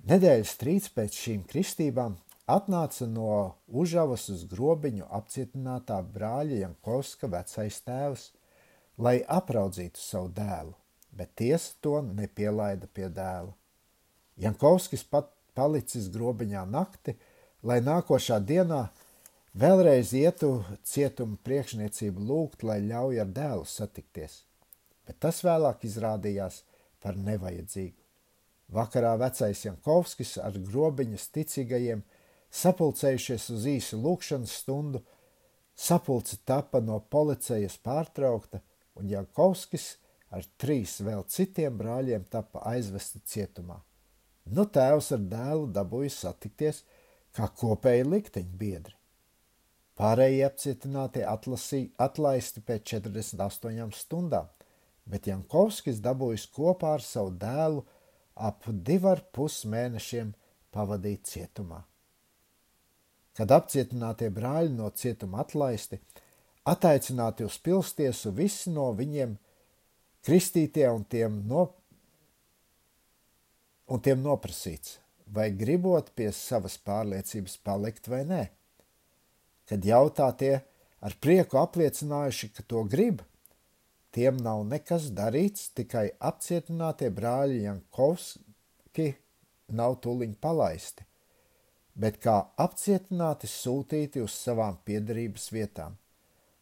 Nedēļas 0.03 0.57
trīc 0.59 0.87
pēc 0.91 1.15
šīm 1.15 1.43
kristībām 1.47 2.17
atnāca 2.51 3.05
no 3.07 3.35
Užavas 3.71 4.25
uz 4.33 4.41
grobiņu 4.51 5.05
apcietinātā 5.15 6.01
brāļa 6.03 6.57
Jankovska 6.65 7.29
vecais 7.31 7.77
tēvs, 7.85 8.25
lai 8.99 9.21
apraudzītu 9.37 10.03
savu 10.03 10.33
dēlu, 10.35 10.75
bet 11.15 11.31
tiesa 11.39 11.71
to 11.79 12.01
nepielaida 12.03 12.91
pie 12.91 13.07
dēla. 13.07 13.55
Jankovskis 14.43 15.07
pat 15.07 15.31
palicis 15.55 16.11
grobiņā 16.11 16.65
nakti, 16.67 17.15
lai 17.63 17.79
nākošā 17.87 18.41
dienā 18.43 18.83
vēlreiz 19.55 20.11
ietu 20.19 20.51
cietuma 20.83 21.39
priekšniecību 21.47 22.27
lūgt, 22.27 22.67
lai 22.67 22.81
ļauj 22.83 23.23
ar 23.23 23.31
dēlu 23.39 23.71
satikties, 23.71 24.41
bet 25.07 25.23
tas 25.23 25.39
vēlāk 25.47 25.87
izrādījās 25.87 26.65
par 26.99 27.15
nevajadzīgu. 27.15 28.02
Vakarā 28.71 29.15
vecais 29.19 29.65
Jankovskis 29.65 30.37
ar 30.41 30.59
grobiņas 30.71 31.31
ticīgajiem– 31.35 32.03
Sapulcējušies 32.53 33.47
uz 33.49 33.63
īsu 33.65 33.97
lūkšanas 33.97 34.51
stundu, 34.61 34.99
sapulce 35.73 36.37
tapa 36.45 36.83
no 36.85 36.99
policijas 37.15 37.79
pārtraukta, 37.81 38.61
un 38.93 39.09
Jankovskis 39.09 39.87
ar 40.29 40.45
trīs 40.61 40.99
vēl 41.01 41.25
citiem 41.33 41.79
brāļiem 41.79 42.27
tapa 42.29 42.61
aizvesti 42.69 43.23
cietumā. 43.25 43.79
Nu 44.53 44.67
tēvs 44.69 45.09
ar 45.15 45.23
dēlu 45.31 45.71
dabūja 45.73 46.13
satikties 46.13 46.83
kā 47.33 47.49
kopēji 47.57 48.05
likteņu 48.11 48.59
biedri. 48.59 48.95
Pārējie 49.97 50.45
apcietinātie 50.45 51.25
atlasī, 51.29 51.81
atlaisti 52.01 52.61
pēc 52.65 52.85
48 52.95 53.97
stundām, 53.97 54.45
bet 55.09 55.29
Jankovskis 55.29 56.01
dabūjis 56.05 56.45
kopā 56.53 56.99
ar 56.99 57.05
savu 57.05 57.33
dēlu 57.41 57.81
ap 58.35 58.69
divu 58.69 59.13
ar 59.13 59.23
pus 59.31 59.63
mēnešiem 59.69 60.33
pavadīt 60.73 61.27
cietumā 61.29 61.83
kad 63.37 63.53
apcietinātie 63.53 64.29
brāļi 64.33 64.73
no 64.77 64.89
cietuma 64.95 65.41
atlaisti, 65.43 65.99
ataicināti 66.69 67.45
uz 67.47 67.57
pilstiesu 67.65 68.33
visi 68.37 68.73
no 68.73 68.91
viņiem 68.97 69.35
kristītie 70.23 70.85
un 70.89 71.03
tiem, 71.09 71.41
no, 71.49 71.65
un 73.89 74.03
tiem 74.05 74.21
noprasīts, 74.23 74.99
vai 75.27 75.49
gribot 75.57 76.13
pie 76.15 76.29
savas 76.35 76.77
pārliecības 76.77 77.57
palikt 77.65 78.07
vai 78.11 78.21
nē. 78.29 78.43
Kad 79.67 79.85
jautātie 79.87 80.55
ar 81.03 81.15
prieku 81.19 81.57
apliecinājuši, 81.59 82.51
ka 82.53 82.65
to 82.67 82.83
grib, 82.87 83.23
tiem 84.13 84.37
nav 84.45 84.63
nekas 84.69 85.09
darīts, 85.15 85.71
tikai 85.77 86.11
apcietinātie 86.21 87.09
brāļi 87.13 87.63
Jankovski 87.65 89.09
nav 89.73 89.97
tuliņ 90.05 90.37
palaisti 90.41 91.07
bet 91.93 92.17
kā 92.21 92.39
apcietināti 92.57 93.47
sūtīti 93.49 94.21
uz 94.23 94.33
savām 94.33 94.79
piedarības 94.85 95.49
vietām, 95.53 95.95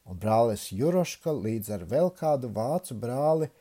un 0.05 0.19
brālis 0.19 0.69
Juroška 0.75 1.33
līdz 1.35 1.73
ar 1.77 1.85
vēl 1.87 2.11
kādu 2.17 2.51
vācu 2.53 2.97
brāli 2.99 3.51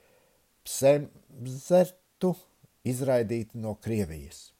Psemzertu 0.66 2.34
izraidīti 2.84 3.58
no 3.58 3.76
Krievijas. 3.80 4.50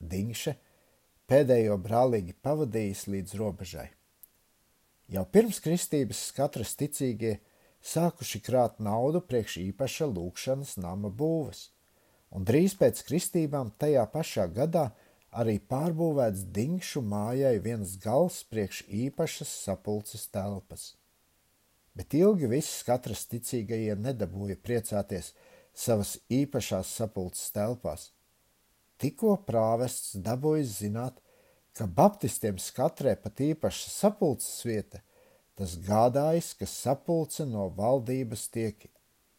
Diņše 0.00 0.54
pēdējo 1.28 1.76
brālīgi 1.82 2.34
pavadījis 2.42 3.06
līdz 3.10 3.36
robežai. 3.40 3.88
Jau 5.10 5.26
pirms 5.26 5.58
kristības 5.60 6.22
katras 6.32 6.76
ticīgie 6.78 7.36
sākuši 7.82 8.40
krāt 8.44 8.80
naudu 8.80 9.20
priekš 9.24 9.58
īpaša 9.64 10.08
lūkšanas 10.10 10.76
nama 10.80 11.08
būves, 11.08 11.68
un 12.30 12.44
drīz 12.44 12.76
pēc 12.80 13.04
kristībām 13.08 13.72
tajā 13.78 14.08
pašā 14.12 14.50
gadā– 14.54 14.90
arī 15.30 15.58
pārbūvēts 15.70 16.46
dinkšu 16.54 17.02
mājai 17.06 17.58
viens 17.62 17.96
gals 18.02 18.42
priekš 18.50 18.82
īpašas 18.88 19.50
sapulces 19.66 20.26
telpas. 20.34 20.94
Bet 21.94 22.14
ilgi 22.14 22.48
viss 22.50 22.82
katrs 22.86 23.26
ticīgajie 23.30 23.96
nedabūja 23.98 24.56
priecāties 24.62 25.32
savas 25.74 26.16
īpašās 26.30 26.90
sapulces 26.98 27.50
telpās. 27.54 28.10
Tikko 29.00 29.36
prāvests 29.46 30.16
dabūjis 30.20 30.80
zināt, 30.82 31.20
ka 31.74 31.86
baptistiem 31.86 32.58
skatrē 32.58 33.14
pat 33.16 33.40
īpaša 33.40 33.90
sapulces 33.90 34.64
vieta, 34.66 35.00
tas 35.60 35.76
gādājis, 35.84 36.54
ka 36.56 36.66
sapulce 36.66 37.44
no 37.44 37.68
valdības 37.76 38.48
tiek 38.48 38.88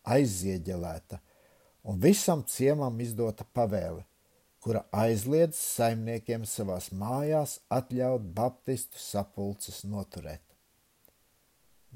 aizzieģelēta 0.06 1.18
un 1.90 2.00
visam 2.02 2.46
ciemam 2.46 3.02
izdota 3.02 3.46
pavēle 3.58 4.06
kura 4.62 4.84
aizliedz 4.94 5.58
saimniekiem 5.58 6.46
savās 6.46 6.92
mājās 6.94 7.58
atļaut 7.74 8.28
baptistu 8.36 9.02
sapulces 9.02 9.82
noturēt. 9.90 10.44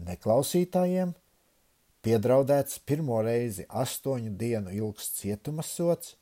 Neklausītājiem 0.08 1.14
piedraudēts 2.06 2.82
pirmo 2.90 3.22
reizi 3.26 3.68
astoņu 3.70 4.34
dienu 4.42 4.74
ilgs 4.74 5.12
cietuma 5.20 5.64
sots, 5.64 6.16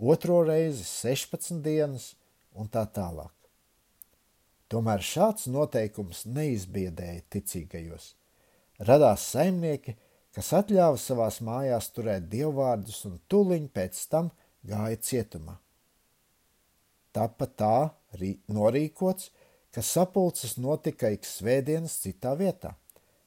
otro 0.00 0.40
reizi 0.48 0.88
16 0.88 1.60
dienas 1.62 2.14
un 2.56 2.72
tā 2.72 2.86
tālāk. 2.88 3.41
Tomēr 4.72 5.02
šāds 5.04 5.50
noteikums 5.52 6.22
neizbiedēja 6.32 7.26
ticīgajos. 7.34 8.14
Radās 8.88 9.26
saimnieki, 9.34 9.98
kas 10.32 10.48
atļāva 10.56 10.96
savās 10.96 11.42
mājās 11.44 11.90
turēt 11.92 12.30
dievvvārdus 12.32 13.02
un 13.10 13.18
tuliņ 13.28 13.66
pēc 13.76 14.00
tam 14.14 14.30
gāja 14.64 14.96
cietumā. 14.96 15.58
Tāpat 17.12 17.56
tā 17.60 17.76
norīkots, 18.48 19.28
ka 19.72 19.84
sapulces 19.84 20.56
notika 20.56 21.10
ik 21.12 21.28
svētdienas 21.28 21.98
citā 22.00 22.32
vietā, 22.38 22.72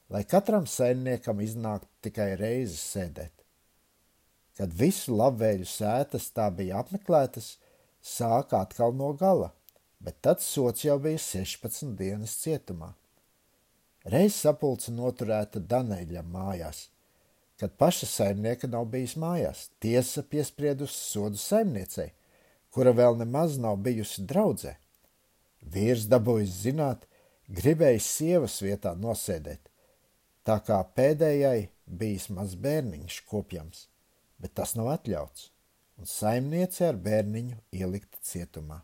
lai 0.09 0.23
katram 0.25 0.65
saimniekam 0.69 1.41
iznāktu 1.45 1.89
tikai 2.07 2.31
reizi 2.41 2.79
sēdēt. 2.81 3.45
Kad 4.57 4.73
visu 4.73 5.13
labvēļu 5.13 5.67
sētas 5.69 6.31
tā 6.33 6.47
bija 6.57 6.81
apmeklētas, 6.81 7.57
sāka 8.01 8.63
atkal 8.65 8.95
no 8.97 9.11
gala, 9.19 9.51
bet 10.05 10.21
tad 10.21 10.41
sots 10.41 10.85
jau 10.85 10.99
bija 11.01 11.17
16 11.21 11.95
dienas 11.97 12.35
cietumā. 12.43 12.91
Reiz 14.05 14.35
sapulce 14.37 14.93
noturēta 14.93 15.57
Daneļa 15.59 16.21
mājās, 16.29 16.83
kad 17.57 17.73
paša 17.81 18.05
saimnieka 18.11 18.69
nav 18.69 18.85
bijis 18.93 19.15
mājās. 19.17 19.69
Tiesa 19.81 20.21
piespriedusi 20.21 20.99
sodu 20.99 21.41
saimniecei, 21.41 22.11
kura 22.69 22.93
vēl 22.93 23.17
nemaz 23.17 23.57
nav 23.57 23.79
bijusi 23.81 24.27
draudzē. 24.29 24.75
Vīrs 25.73 26.05
dabūjis 26.11 26.61
zināt, 26.67 27.07
gribējis 27.49 28.11
sievas 28.19 28.59
vietā 28.61 28.93
nosēdēt, 28.99 29.71
tā 30.45 30.59
kā 30.67 30.83
pēdējai 30.97 31.71
bijis 31.85 32.29
maz 32.29 32.53
bērniņš 32.61 33.21
kopjams, 33.31 33.87
bet 34.37 34.53
tas 34.53 34.77
nav 34.77 34.93
atļauts 34.99 35.49
un 35.97 36.09
saimniece 36.09 36.85
ar 36.91 36.99
bērniņu 36.99 37.57
ielikta 37.73 38.21
cietumā. 38.21 38.83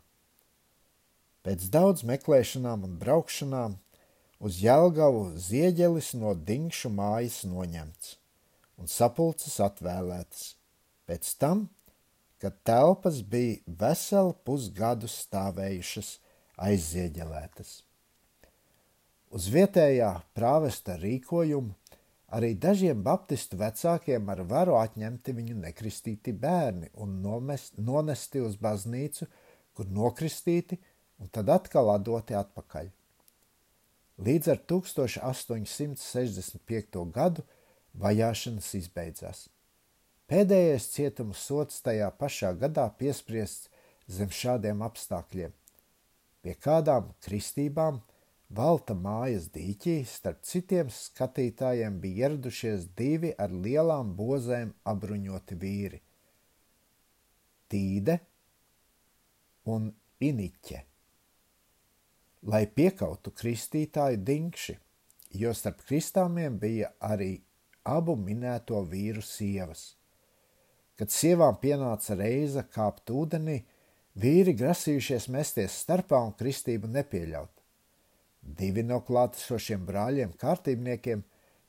Pēc 1.42 1.66
daudz 1.74 2.04
meklēšanām 2.06 2.84
un 2.86 2.98
braukšanām 3.00 3.76
uz 4.42 4.58
Jelgavu 4.62 5.24
zieģelis 5.42 6.12
no 6.18 6.34
Dinkšu 6.38 6.90
mājas 6.94 7.42
noņemts 7.48 8.16
un 8.78 8.90
sapulces 8.90 9.58
atvēlētas. 9.62 10.54
Pēc 11.06 11.34
tam, 11.42 11.66
kad 12.42 12.56
telpas 12.66 13.20
bija 13.26 13.58
veselu 13.66 14.34
pusgadu 14.46 15.10
stāvējušas 15.10 16.16
aizzieģelētas. 16.62 17.74
Uz 19.32 19.46
vietējā 19.50 20.14
prāvesta 20.36 20.98
rīkojumu 21.00 21.74
Arī 22.32 22.54
dažiem 22.56 23.02
baptistu 23.04 23.58
vecākiem 23.60 24.30
ar 24.32 24.40
varu 24.48 24.78
atņemti 24.80 25.34
viņu 25.36 25.58
nekristīti 25.66 26.32
bērni 26.32 26.88
un 27.04 27.18
nomest, 27.20 27.76
nonesti 27.76 28.40
uz 28.40 28.54
baznīcu, 28.56 29.26
kur 29.76 29.90
nokristīti 29.92 30.78
un 31.22 31.30
tad 31.30 31.46
atkal 31.54 31.86
atdoti 31.94 32.34
atpakaļ. 32.34 32.90
Līdz 34.22 34.46
ar 34.52 34.58
1865. 34.70 37.10
gadu 37.14 37.42
vajāšanas 38.02 38.68
izbeidzās. 38.78 39.38
Pēdējais 40.28 40.86
cietuma 40.92 41.34
sots 41.36 41.82
tajā 41.84 42.10
pašā 42.18 42.50
gadā 42.58 42.86
piespriests 42.98 43.68
zem 44.08 44.30
šādiem 44.32 44.82
apstākļiem. 44.86 45.52
Pie 46.42 46.54
kādām 46.58 47.04
kristībām 47.22 48.00
Valta 48.52 48.92
mājas 48.92 49.46
dīķī 49.54 50.02
starp 50.04 50.42
citiem 50.44 50.90
skatītājiem 50.92 51.94
bija 52.02 52.26
ieradušies 52.26 52.84
divi 52.98 53.30
ar 53.40 53.48
lielām 53.48 54.12
bozēm 54.18 54.74
apbruņoti 54.92 55.56
vīri- 55.62 56.00
Tīde 57.72 58.18
un 59.72 59.88
Iniķe. 60.20 60.91
Lai 62.42 62.64
piekautu 62.66 63.30
kristītāju 63.38 64.18
dinkši, 64.26 64.74
jo 65.38 65.52
starp 65.54 65.84
kristāmiem 65.86 66.56
bija 66.58 66.88
arī 67.06 67.36
abu 67.86 68.16
minēto 68.18 68.80
vīru 68.86 69.22
sievas. 69.22 69.92
Kad 70.98 71.14
sievām 71.14 71.60
pienāca 71.62 72.16
reize 72.18 72.64
kāpt 72.74 73.10
ūdenī, 73.14 73.60
vīri 74.18 74.56
grasījušies 74.58 75.28
mesties 75.32 75.78
starpā 75.84 76.18
un 76.26 76.34
kristību 76.38 76.90
nepieļaut. 76.90 77.52
Divi 78.42 78.82
no 78.82 78.98
klātesošiem 79.06 79.86
brāļiem 79.86 80.34
kārtībniekiem, 80.38 81.22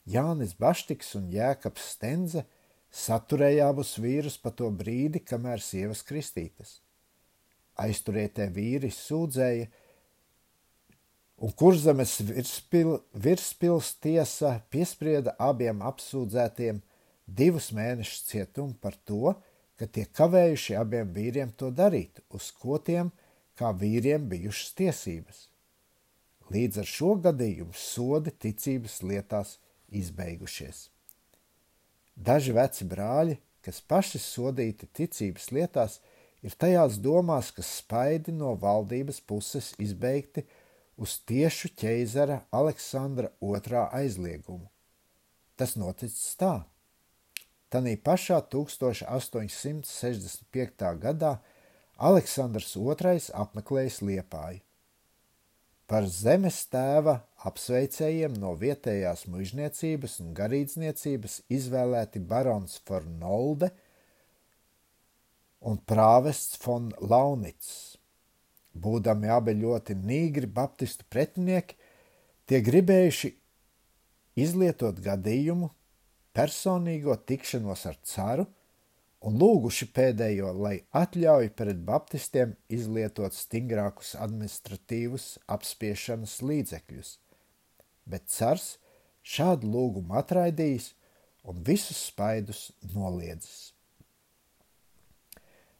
Jānis 0.09 0.55
Baštiks 0.59 1.13
un 1.19 1.29
Jēkabs 1.31 1.86
Stenze, 1.93 2.43
saturēja 2.89 3.69
abus 3.69 3.93
vīrus 4.01 4.39
pa 4.41 4.51
to 4.51 4.71
brīdi, 4.73 5.21
kamēr 5.21 5.62
sievas 5.62 6.01
kristītas. 6.05 6.79
Aizturētie 7.79 8.49
vīri 8.53 8.89
sūdzēja, 8.93 9.69
un 11.37 11.51
kurzemes 11.51 12.19
virspil, 12.27 12.97
virspils 13.13 13.93
tiesa 14.03 14.59
piesprieda 14.73 15.35
abiem 15.41 15.81
apsūdzētiem 15.85 16.81
divus 17.27 17.71
mēnešus 17.75 18.27
cietumu 18.29 18.77
par 18.81 18.97
to, 19.07 19.33
ka 19.79 19.87
tie 19.89 20.05
kavējuši 20.05 20.77
abiem 20.77 21.09
vīriem 21.15 21.53
to 21.57 21.71
darīt, 21.73 22.21
uz 22.29 22.51
ko 22.51 22.77
tiem 22.77 23.11
kā 23.57 23.73
vīriem 23.73 24.27
bijušas 24.29 24.73
tiesības. 24.77 25.47
Līdz 26.53 26.83
ar 26.83 26.89
šo 26.89 27.13
gadījumu 27.23 27.73
sodi 27.77 28.33
ticības 28.45 28.99
lietās 29.01 29.57
izbeigušies. 29.93 30.89
Daži 32.13 32.53
veci 32.53 32.85
brāļi, 32.85 33.39
kas 33.65 33.79
paši 33.81 34.19
sodīti 34.21 34.89
ticības 34.93 35.49
lietās, 35.55 35.97
ir 36.45 36.53
tajās 36.59 36.99
domās, 37.01 37.49
ka 37.55 37.63
spaidi 37.65 38.33
no 38.35 38.53
valdības 38.59 39.21
puses 39.25 39.71
izbeigti 39.81 40.43
uz 40.97 41.19
tiešu 41.29 41.67
ķeizara 41.79 42.38
Aleksandra 42.51 43.29
II 43.41 43.88
aizliegumu. 43.91 44.69
Tas 45.56 45.75
noticis 45.77 46.36
tā. 46.39 46.63
Tanī 47.69 47.97
pašā 47.97 48.41
1865. 48.53 50.99
gadā 51.01 51.38
Aleksandrs 51.97 52.75
II 52.77 53.19
apmeklējis 53.45 54.01
Liepāju 54.01 54.62
par 55.93 56.08
zemes 56.10 56.56
tēva 56.71 57.19
apsveicējiem 57.45 58.34
no 58.41 58.56
vietējās 58.58 59.27
mužniecības 59.29 60.15
un 60.23 60.32
garīdzniecības 60.38 61.36
izvēlēti 61.53 62.21
barons 62.32 62.79
Fornolde 62.88 63.69
un 65.69 65.77
prāvests 65.77 66.58
von 66.63 66.88
Launits. 66.97 67.92
Būdami 68.73 69.29
abi 69.29 69.53
ļoti 69.59 69.95
nīgri 69.99 70.49
baptistu 70.49 71.05
pretinieki, 71.13 71.77
tie 72.49 72.59
gribējuši 72.65 73.29
izlietot 74.41 74.99
gadījumu, 75.03 75.69
personīgo 76.33 77.15
tikšanos 77.29 77.88
ar 77.91 78.01
caru– 78.01 78.49
un 79.23 79.38
lūguši 79.39 79.88
pēdējo, 79.95 80.51
lai 80.59 80.75
atļauj 80.95 81.49
pret 81.57 81.79
baptistiem 81.88 82.55
izlietot 82.73 83.36
stingrākus 83.36 84.13
administratīvus 84.19 85.27
apspiešanas 85.55 86.39
līdzekļus, 86.43 87.13
bet 88.09 88.27
cars 88.33 88.73
šādu 89.23 89.69
lūgumu 89.71 90.17
atraidījis 90.19 90.91
un 91.47 91.63
visus 91.67 92.09
spaidus 92.09 92.65
noliedzis. 92.95 93.72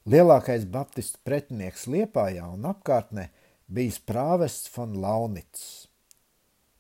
Lielākais 0.04 0.66
baptistu 0.68 1.22
pretinieks 1.24 1.86
Liepājā 1.88 2.44
un 2.52 2.66
apkārtnē 2.68 3.30
bijis 3.72 4.02
prāvests 4.04 4.68
von 4.74 4.98
Launits. 5.00 5.88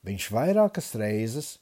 Viņš 0.03 0.25
vairākas 0.35 0.89
reizes 0.99 1.53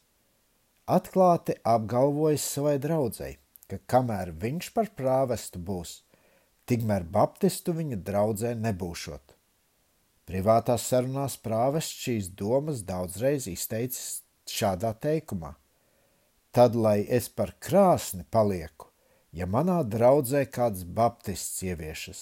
atklāti 0.90 1.54
apgalvojis 1.62 2.48
savai 2.56 2.80
draudzēji, 2.82 3.38
ka 3.70 3.78
kamēr 3.94 4.34
viņš 4.42 4.72
par 4.74 4.90
prāvestu 4.98 5.62
būs, 5.62 6.00
tikmēr 6.66 7.06
baptistu 7.06 7.78
viņa 7.78 8.02
draudzē 8.10 8.56
nebūšot. 8.58 9.38
Privātās 10.26 10.90
sarunās 10.90 11.38
prāvests 11.38 12.08
šīs 12.08 12.34
domas 12.42 12.82
daudzreiz 12.90 13.46
izteicis 13.52 14.24
šādā 14.50 14.96
teikumā: 14.98 15.54
Tad, 16.50 16.74
lai 16.74 17.04
es 17.06 17.30
par 17.30 17.54
krāsni 17.62 18.26
palieku, 18.26 18.91
ja 19.32 19.48
manā 19.48 19.80
draudzē 19.88 20.44
kāds 20.52 20.84
baptists 20.84 21.64
ieviešas. 21.64 22.22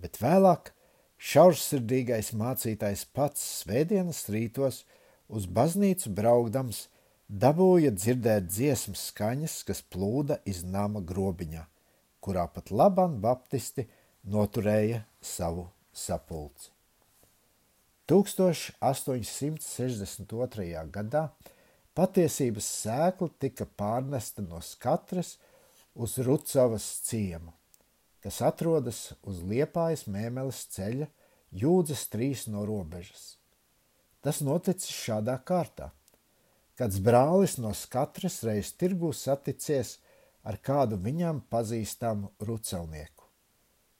Bet 0.00 0.18
vēlāk 0.22 0.72
šaursirdīgais 1.20 2.32
mācītājs 2.40 3.04
pats 3.16 3.42
svētdienas 3.60 4.24
rītos 4.32 4.84
uz 5.28 5.46
baznīcu 5.46 6.10
braukdams 6.16 6.88
dabūja 7.30 7.90
dzirdēt 7.94 8.48
dziesmas 8.50 9.06
skaņas, 9.12 9.62
kas 9.68 9.80
plūda 9.82 10.40
iz 10.50 10.64
nama 10.64 11.00
grobiņā, 11.00 11.64
kurā 12.24 12.46
pat 12.54 12.70
labam 12.74 13.20
baptisti 13.22 13.88
noturēja 14.24 15.04
savu 15.20 15.68
sapulci. 15.92 16.70
1862. 18.10 20.90
gadā 20.90 21.30
patiesības 22.00 22.64
sēkla 22.80 23.28
tika 23.42 23.66
pārnesta 23.76 24.40
no 24.40 24.62
skatras 24.64 25.34
uz 25.92 26.14
Rucavas 26.24 26.86
ciemu, 27.04 27.52
kas 28.24 28.38
atrodas 28.46 29.00
uz 29.28 29.42
Liepājas 29.44 30.06
mēmeles 30.08 30.62
ceļa 30.72 31.10
jūdzes 31.62 32.06
trīs 32.08 32.46
no 32.48 32.64
robežas. 32.64 33.34
Tas 34.24 34.40
noticis 34.40 34.96
šādā 34.96 35.36
kārtā. 35.44 35.90
Kāds 36.80 37.02
brālis 37.04 37.58
no 37.60 37.74
katras 37.92 38.40
reizes 38.48 38.72
tirgū 38.80 39.12
saticies 39.12 39.98
ar 40.40 40.56
kādu 40.56 40.96
viņam 40.96 41.44
pazīstamu 41.52 42.32
rucelnieku, 42.48 43.28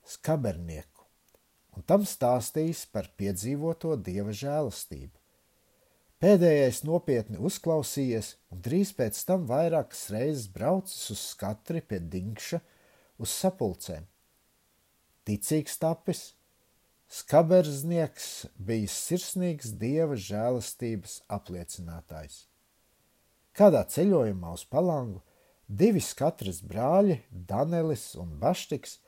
skabernieku, 0.08 1.04
un 1.76 1.84
tam 1.84 2.08
stāstījis 2.08 2.86
par 2.94 3.12
piedzīvoto 3.20 3.98
dieva 4.00 4.32
žēlastību. 4.32 5.19
Pēdējais 6.20 6.82
nopietni 6.84 7.38
uzklausījies, 7.40 8.34
un 8.52 8.60
drīz 8.60 8.90
pēc 8.92 9.22
tam 9.24 9.46
vairākas 9.48 10.02
reizes 10.12 10.50
braucis 10.52 11.06
uz 11.14 11.20
skatri 11.30 11.80
pie 11.80 11.96
dinkša 12.12 12.58
uz 13.24 13.32
sapulcēm. 13.32 14.04
Ticīgs 15.24 15.78
tapis, 15.80 16.20
skaberznieks 17.08 18.26
bija 18.68 18.90
sirsnīgs 18.92 19.72
dieva 19.80 20.18
žēlastības 20.20 21.22
apliecinātājs. 21.38 22.42
Kādā 23.56 23.80
ceļojumā 23.88 24.52
uz 24.58 24.66
palangu 24.68 25.22
divi 25.66 26.04
skatras 26.04 26.60
brāļi, 26.60 27.16
Danelis 27.30 28.10
un 28.20 28.36
Baštiks, 28.44 28.98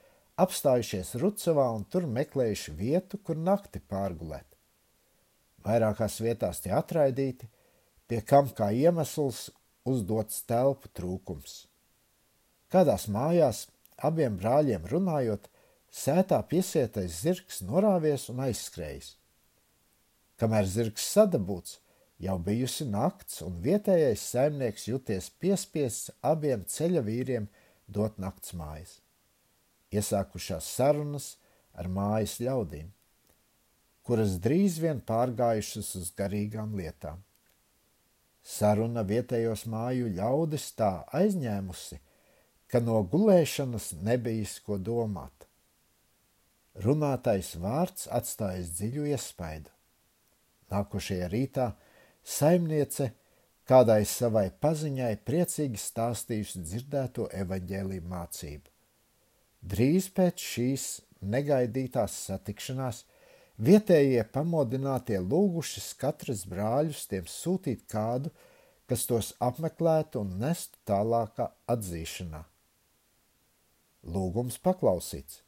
apstājušies 0.40 1.12
Rucavā 1.20 1.68
un 1.76 1.84
tur 1.84 2.08
meklējuši 2.08 2.74
vietu, 2.80 3.20
kur 3.20 3.36
nakti 3.36 3.84
pārgulēt. 3.84 4.51
Vairākās 5.62 6.18
vietās 6.22 6.60
tie 6.62 6.72
atraidīti, 6.74 7.46
pie 8.08 8.20
kam 8.26 8.48
kā 8.50 8.72
iemesls 8.74 9.50
uzdots 9.88 10.42
telpu 10.48 10.90
trūkums. 10.96 11.66
Kādās 12.72 13.06
mājās 13.12 13.66
abiem 14.02 14.38
brāļiem 14.40 14.86
runājot, 14.90 15.48
sētā 15.92 16.40
piesietais 16.48 17.20
zirgs 17.22 17.60
norāvies 17.66 18.28
un 18.32 18.42
aizskrējis. 18.46 19.14
Kamēr 20.40 20.66
zirgs 20.66 21.04
sadabūts, 21.14 21.76
jau 22.22 22.38
bijusi 22.42 22.86
nakts, 22.88 23.42
un 23.46 23.60
vietējais 23.62 24.24
saimnieks 24.32 24.88
juties 24.88 25.28
piespiests 25.42 26.10
abiem 26.22 26.64
ceļa 26.66 27.02
vīriem 27.06 27.46
dot 27.86 28.18
nakts 28.22 28.54
mājas. 28.58 28.96
Iesākušās 29.92 30.66
sarunas 30.78 31.34
ar 31.76 31.90
mājas 31.92 32.38
ļaudīm, 32.40 32.88
kuras 34.06 34.38
drīz 34.42 34.78
vien 34.82 35.02
pārgājušas 35.06 35.92
uz 36.00 36.10
garīgām 36.18 36.74
lietām. 36.78 37.22
Saruna 38.42 39.04
vietējos 39.06 39.66
māju 39.70 40.08
ļaudis 40.16 40.72
tā 40.78 40.90
aizņēmusi, 41.14 42.00
ka 42.66 42.80
no 42.82 42.98
gulēšanas 43.06 43.92
nebijis 44.02 44.56
ko 44.66 44.78
domāt. 44.78 45.46
Runātais 46.82 47.52
vārds 47.60 48.08
atstājis 48.10 48.72
dziļu 48.78 49.06
iespaidu. 49.12 49.70
Nākošajā 50.72 51.28
rītā 51.28 51.68
saimniece 52.24 53.10
kādai 53.68 54.02
savai 54.08 54.48
paziņai 54.64 55.14
priecīgi 55.26 55.78
stāstījusi 55.78 56.64
dzirdēto 56.64 57.28
evaņģēlīju 57.44 58.08
mācību. 58.08 58.70
Drīz 59.62 60.08
pēc 60.16 60.42
šīs 60.42 60.86
negaidītās 61.22 62.16
satikšanās 62.26 63.04
vietējie 63.62 64.22
pamodinātie 64.34 65.18
lūguši 65.22 65.82
katras 66.00 66.42
brāļus 66.48 67.06
tiem 67.10 67.28
sūtīt 67.30 67.84
kādu, 67.90 68.32
kas 68.90 69.06
tos 69.08 69.32
apmeklētu 69.40 70.22
un 70.24 70.34
nestu 70.42 70.80
tālākā 70.88 71.48
atzīšanā. 71.70 72.42
Lūgums 74.12 74.58
paklausīts, 74.58 75.42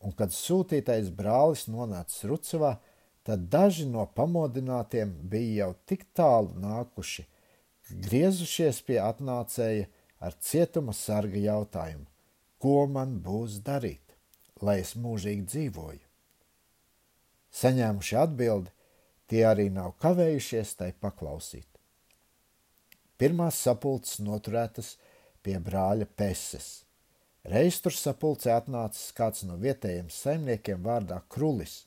un 0.00 0.14
kad 0.16 0.32
sūtītais 0.32 1.10
brālis 1.12 1.66
nonāca 1.68 2.30
Rucavā, 2.30 2.72
tad 3.28 3.46
daži 3.52 3.84
no 3.86 4.06
pamodinātiem 4.16 5.12
bija 5.30 5.66
jau 5.66 5.72
tik 5.86 6.06
tālu 6.16 6.56
nākuši, 6.64 7.26
ka 7.86 8.02
griezušies 8.08 8.80
pie 8.88 8.98
atnācēja 9.04 9.88
ar 10.24 10.36
cietuma 10.40 10.96
sarga 10.96 11.40
jautājumu: 11.44 12.06
Ko 12.60 12.86
man 12.86 13.18
būs 13.24 13.60
darīt, 13.64 14.16
lai 14.60 14.80
es 14.80 14.96
mūžīgi 14.96 15.46
dzīvoju? 15.52 16.09
Saņēmuši 17.50 18.20
atbildi, 18.20 18.70
tie 19.30 19.42
arī 19.48 19.70
nav 19.74 19.96
kavējušies 20.02 20.76
tai 20.78 20.92
paklausīt. 20.92 21.66
Pirmās 23.18 23.58
sapulces 23.64 24.22
noturētas 24.24 24.94
pie 25.42 25.58
brāļa 25.60 26.06
Peses 26.16 26.70
Reiz 27.48 27.78
tur 27.80 27.94
sapulcē 27.96 28.52
atnācis 28.52 29.14
kāds 29.16 29.46
no 29.48 29.56
vietējiem 29.60 30.10
saimniekiem 30.12 30.82
vārdā 30.84 31.22
Krulis 31.32 31.86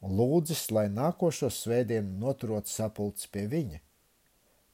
un 0.00 0.16
lūdzis, 0.16 0.70
lai 0.72 0.86
nākošo 0.88 1.50
svētdienu 1.52 2.16
noturot 2.20 2.68
sapulci 2.68 3.28
pie 3.32 3.44
viņa. 3.52 3.80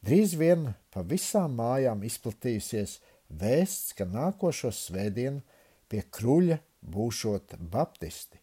Drīz 0.06 0.36
vien 0.38 0.70
pa 0.94 1.02
visām 1.02 1.56
mājām 1.58 2.04
izplatījusies 2.06 3.00
vēsts, 3.42 3.92
ka 3.98 4.06
nākošo 4.06 4.70
svētdienu 4.74 5.42
pie 5.90 6.04
kruļa 6.06 6.60
būšot 6.80 7.58
baptisti. 7.74 8.39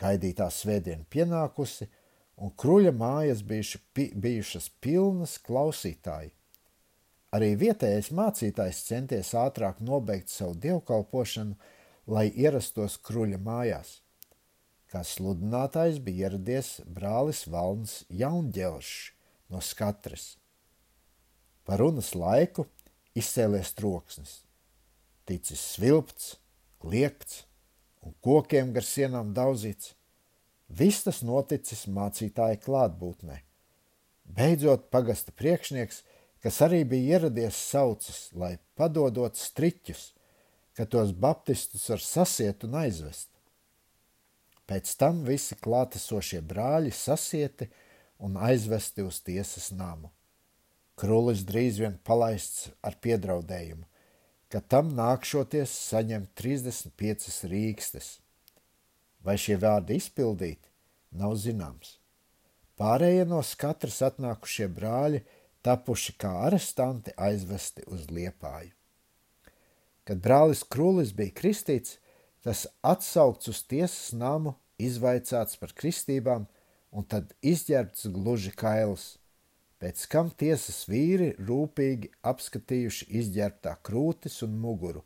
Gaidītā 0.00 0.48
svētdiena 0.52 1.04
pienākusi, 1.12 1.88
un 2.40 2.52
kruļa 2.56 2.92
mājas 2.96 3.42
bijuši, 3.44 3.80
pi, 3.92 4.06
bijušas 4.16 4.70
pilnas 4.80 5.36
klausītāji. 5.44 6.32
Arī 7.36 7.52
vietējais 7.60 8.10
mācītājs 8.16 8.80
centies 8.88 9.34
ātrāk 9.38 9.82
nobeigt 9.84 10.32
savu 10.32 10.56
dievkalpošanu, 10.64 11.54
lai 12.10 12.26
ierastos 12.32 12.96
kruļa 13.06 13.38
mājās. 13.44 14.00
Kā 14.90 15.04
sludinātājs 15.06 16.00
bija 16.02 16.30
ieradies 16.30 16.80
brālis 16.82 17.44
Valns 17.46 18.00
Jaunģelšs 18.10 19.12
no 19.52 19.60
skatras. 19.62 20.32
Par 21.62 21.78
runas 21.78 22.10
laiku 22.18 22.64
izcēlies 23.14 23.70
troksnis, 23.78 24.40
ticis 25.28 25.62
svilpts, 25.76 26.32
kliegts 26.82 27.44
un 28.06 28.14
kokiem 28.24 28.72
gar 28.76 28.86
sienām 28.86 29.34
daudzīts. 29.36 29.94
Viss 30.70 31.04
tas 31.06 31.24
noticis 31.26 31.88
mācītāja 31.90 32.60
klātbūtnē. 32.62 33.42
Beidzot, 34.30 34.90
pagasta 34.94 35.34
priekšnieks– 35.36 36.04
kas 36.42 36.60
arī 36.64 36.84
bija 36.88 37.18
ieradies 37.18 37.56
saucis, 37.70 38.30
lai 38.32 38.56
padodot 38.78 39.36
striķus, 39.36 40.10
ka 40.76 40.86
tos 40.88 41.12
baptistus 41.12 41.88
var 41.92 42.00
sasiet 42.04 42.64
un 42.64 42.78
aizvest. 42.80 43.28
Pēc 44.70 44.94
tam 44.96 45.24
visi 45.26 45.58
klātesošie 45.58 46.40
brāļi 46.46 46.92
sasieti 46.94 47.68
un 48.22 48.38
aizvesti 48.38 49.04
uz 49.04 49.18
tiesas 49.26 49.70
namu. 49.74 50.12
Krulis 51.00 51.42
drīz 51.48 51.80
vien 51.80 51.96
palaists 52.04 52.68
ar 52.84 52.96
piedraudējumu, 53.02 53.86
ka 54.50 54.60
tam 54.60 54.94
nākšoties 54.98 55.72
saņemt 55.90 56.34
35 56.38 57.50
rīkstes. 57.50 58.18
Vai 59.24 59.36
šie 59.38 59.58
vārdi 59.60 59.98
izpildīti, 60.00 60.70
nav 61.12 61.36
zināms. 61.38 61.98
Pārējie 62.80 63.26
no 63.28 63.42
katras 63.60 64.00
atnākušie 64.10 64.70
brāļi– 64.72 65.24
tapuši 65.62 66.14
kā 66.20 66.30
arestanti 66.46 67.12
aizvesti 67.16 67.84
uz 67.92 68.08
liepāju. 68.12 68.72
Kad 70.08 70.22
brālis 70.24 70.62
Krūlis 70.64 71.12
bija 71.16 71.34
kristīts, 71.36 71.98
tas 72.42 72.66
atsaukts 72.82 73.50
uz 73.52 73.62
tiesas 73.68 74.10
namu, 74.16 74.56
izvaicāts 74.80 75.60
par 75.60 75.74
kristībām 75.76 76.46
un 76.90 77.06
tad 77.06 77.34
izģērbts 77.44 78.08
gluži 78.14 78.52
kails, 78.56 79.19
pēc 79.80 80.04
kam 80.12 80.30
tiesas 80.30 80.84
vīri 80.90 81.32
rūpīgi 81.40 82.12
apskatījuši 82.32 83.08
izģērbtā 83.22 83.76
krūtis 83.86 84.42
un 84.46 84.58
muguru, 84.60 85.02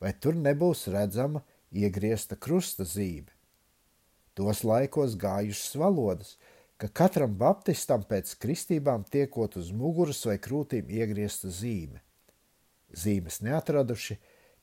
vai 0.00 0.12
tur 0.12 0.36
nebūs 0.36 0.86
redzama 0.92 1.42
iegriezta 1.72 2.36
krusta 2.36 2.84
zīme. 2.88 3.32
Tos 4.38 4.62
laikos 4.64 5.18
gājušas 5.18 5.74
valodas– 5.80 6.36
ka 6.78 6.88
katram 7.00 7.34
baptistam 7.38 8.04
pēc 8.06 8.36
kristībām 8.42 9.04
tiekot 9.10 9.56
uz 9.58 9.72
muguras 9.74 10.20
vai 10.28 10.36
krūtīm 10.38 10.90
iegriezta 10.94 11.50
zīme. 11.50 11.98
Zīmes 12.94 13.40
neatraduši, 13.42 14.16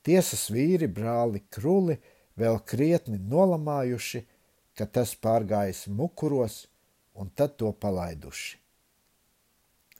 tiesas 0.05 0.47
vīri, 0.51 0.87
brāli 0.87 1.43
kruli 1.51 1.97
vēl 2.39 2.61
krietni 2.71 3.19
nolamājuši, 3.19 4.23
ka 4.75 4.87
tas 4.87 5.13
pārgājis 5.19 5.85
mukuros 5.91 6.65
un 7.19 7.29
tad 7.35 7.59
to 7.59 7.71
palaiduši. 7.71 8.64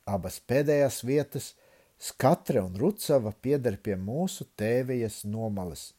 Abas 0.06 0.40
pēdējās 0.40 1.02
vietas, 1.04 1.54
Skatre 1.98 2.60
un 2.60 2.74
Rucava, 2.76 3.32
pieder 3.32 3.78
pie 3.80 3.96
mūsu 3.96 4.44
tēvijas 4.60 5.24
nomales, 5.24 5.94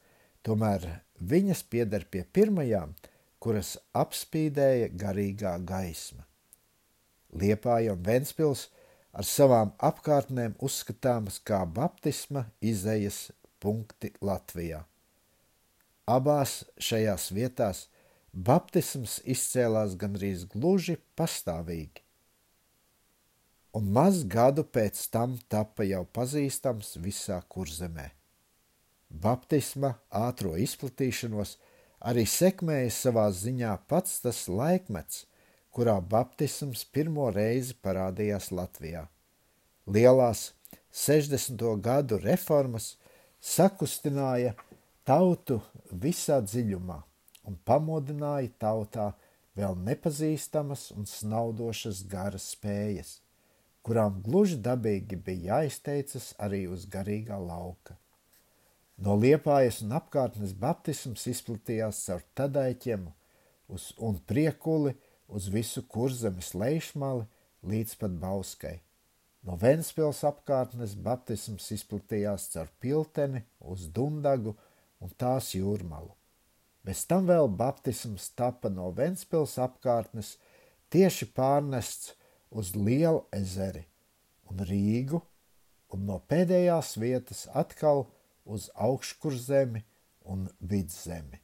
tomēr 0.45 0.85
viņas 1.17 1.63
pieder 1.71 2.05
pie 2.05 2.21
pirmajām– 2.23 2.93
kuras 3.39 3.75
apspīdēja 3.95 4.89
garīgā 4.97 5.53
gaisma. 5.67 6.25
Liepāja 7.37 7.93
un 7.93 8.03
Ventspils 8.05 8.67
ar 9.13 9.27
savām 9.27 9.73
apkārtnēm 9.83 10.55
uzskatāmas 10.63 11.39
kā 11.47 11.61
baptisma 11.65 12.47
izējas 12.61 13.27
punkti 13.63 14.13
Latvijā. 14.21 14.83
abās 16.07 16.63
šajās 16.79 17.31
vietās 17.35 17.87
baptisms 18.31 19.19
izcēlās 19.25 19.95
gandrīz 19.99 20.45
gluži 20.53 20.97
pastāvīgi. 21.19 22.06
Un 23.77 23.89
maz 23.93 24.23
gadu 24.25 24.63
pēc 24.63 24.99
tam 25.13 25.35
tapa 25.53 25.85
jau 25.85 26.01
pazīstams 26.17 26.95
visā 27.03 27.35
kurzemē. 27.53 28.07
Baptisma 29.23 29.91
ātro 30.09 30.55
izplatīšanos 30.57 31.51
arī 32.09 32.23
sekmēja 32.31 32.93
savā 32.95 33.27
ziņā 33.41 33.75
pats 33.91 34.15
tas 34.23 34.39
laikmets, 34.49 35.25
kurā 35.69 35.99
baptisms 36.13 36.87
pirmo 36.95 37.27
reizi 37.35 37.75
parādījās 37.85 38.49
Latvijā. 38.59 39.03
Lielās 39.85 40.53
60. 41.03 41.61
gadu 41.89 42.17
reformas 42.23 42.95
sakustināja 43.53 44.55
tautu 45.05 45.59
visā 45.91 46.39
dziļumā 46.41 46.97
un 47.45 47.61
pamodināja 47.67 48.49
tautā 48.65 49.11
vēl 49.57 49.77
nepazīstamas 49.85 50.89
un 50.97 51.05
snaudošas 51.05 52.03
garas 52.09 52.51
spējas, 52.57 53.19
kurām 53.87 54.19
gluži 54.23 54.57
dabīgi 54.59 55.15
bija 55.23 55.61
jāizteicas 55.61 56.33
arī 56.43 56.65
uz 56.67 56.83
garīgā 56.91 57.37
lauka. 57.39 57.95
No 58.97 59.13
liepājas 59.15 59.79
un 59.85 59.93
apkārtnes 59.95 60.55
baptisms 60.57 61.27
izplatījās 61.31 62.01
caur 62.07 62.25
tadaiķiem 62.35 63.05
uz, 63.71 63.93
un 63.97 64.17
priekuli 64.27 64.95
uz 65.27 65.47
visu 65.53 65.85
kurzemes 65.87 66.51
lejšmali 66.57 67.27
līdz 67.71 67.95
pat 68.01 68.19
bauskai. 68.23 68.75
No 69.47 69.55
Ventspils 69.61 70.23
apkārtnes 70.27 70.97
baptisms 71.07 71.69
izplatījās 71.77 72.49
caur 72.51 72.71
pilteni 72.83 73.45
uz 73.61 73.87
Dundagu 73.93 74.57
un 74.99 75.13
tās 75.15 75.53
jūrmalu. 75.55 76.11
Bez 76.83 77.05
tam 77.07 77.29
vēl 77.29 77.47
baptisms 77.59 78.31
tapa 78.35 78.71
no 78.73 78.89
Ventspils 78.97 79.55
apkārtnes 79.61 80.35
tieši 80.91 81.29
pārnests 81.37 82.15
uz 82.49 82.75
Lielu 82.75 83.25
ezeri 83.35 83.85
un 84.47 84.63
Rīgu, 84.63 85.21
un 85.93 86.05
no 86.07 86.19
pēdējās 86.29 86.95
vietas 87.01 87.45
atkal 87.53 88.05
uz 88.45 88.69
augškurzemi 88.75 89.83
un 90.27 90.47
vidzemi. 90.59 91.41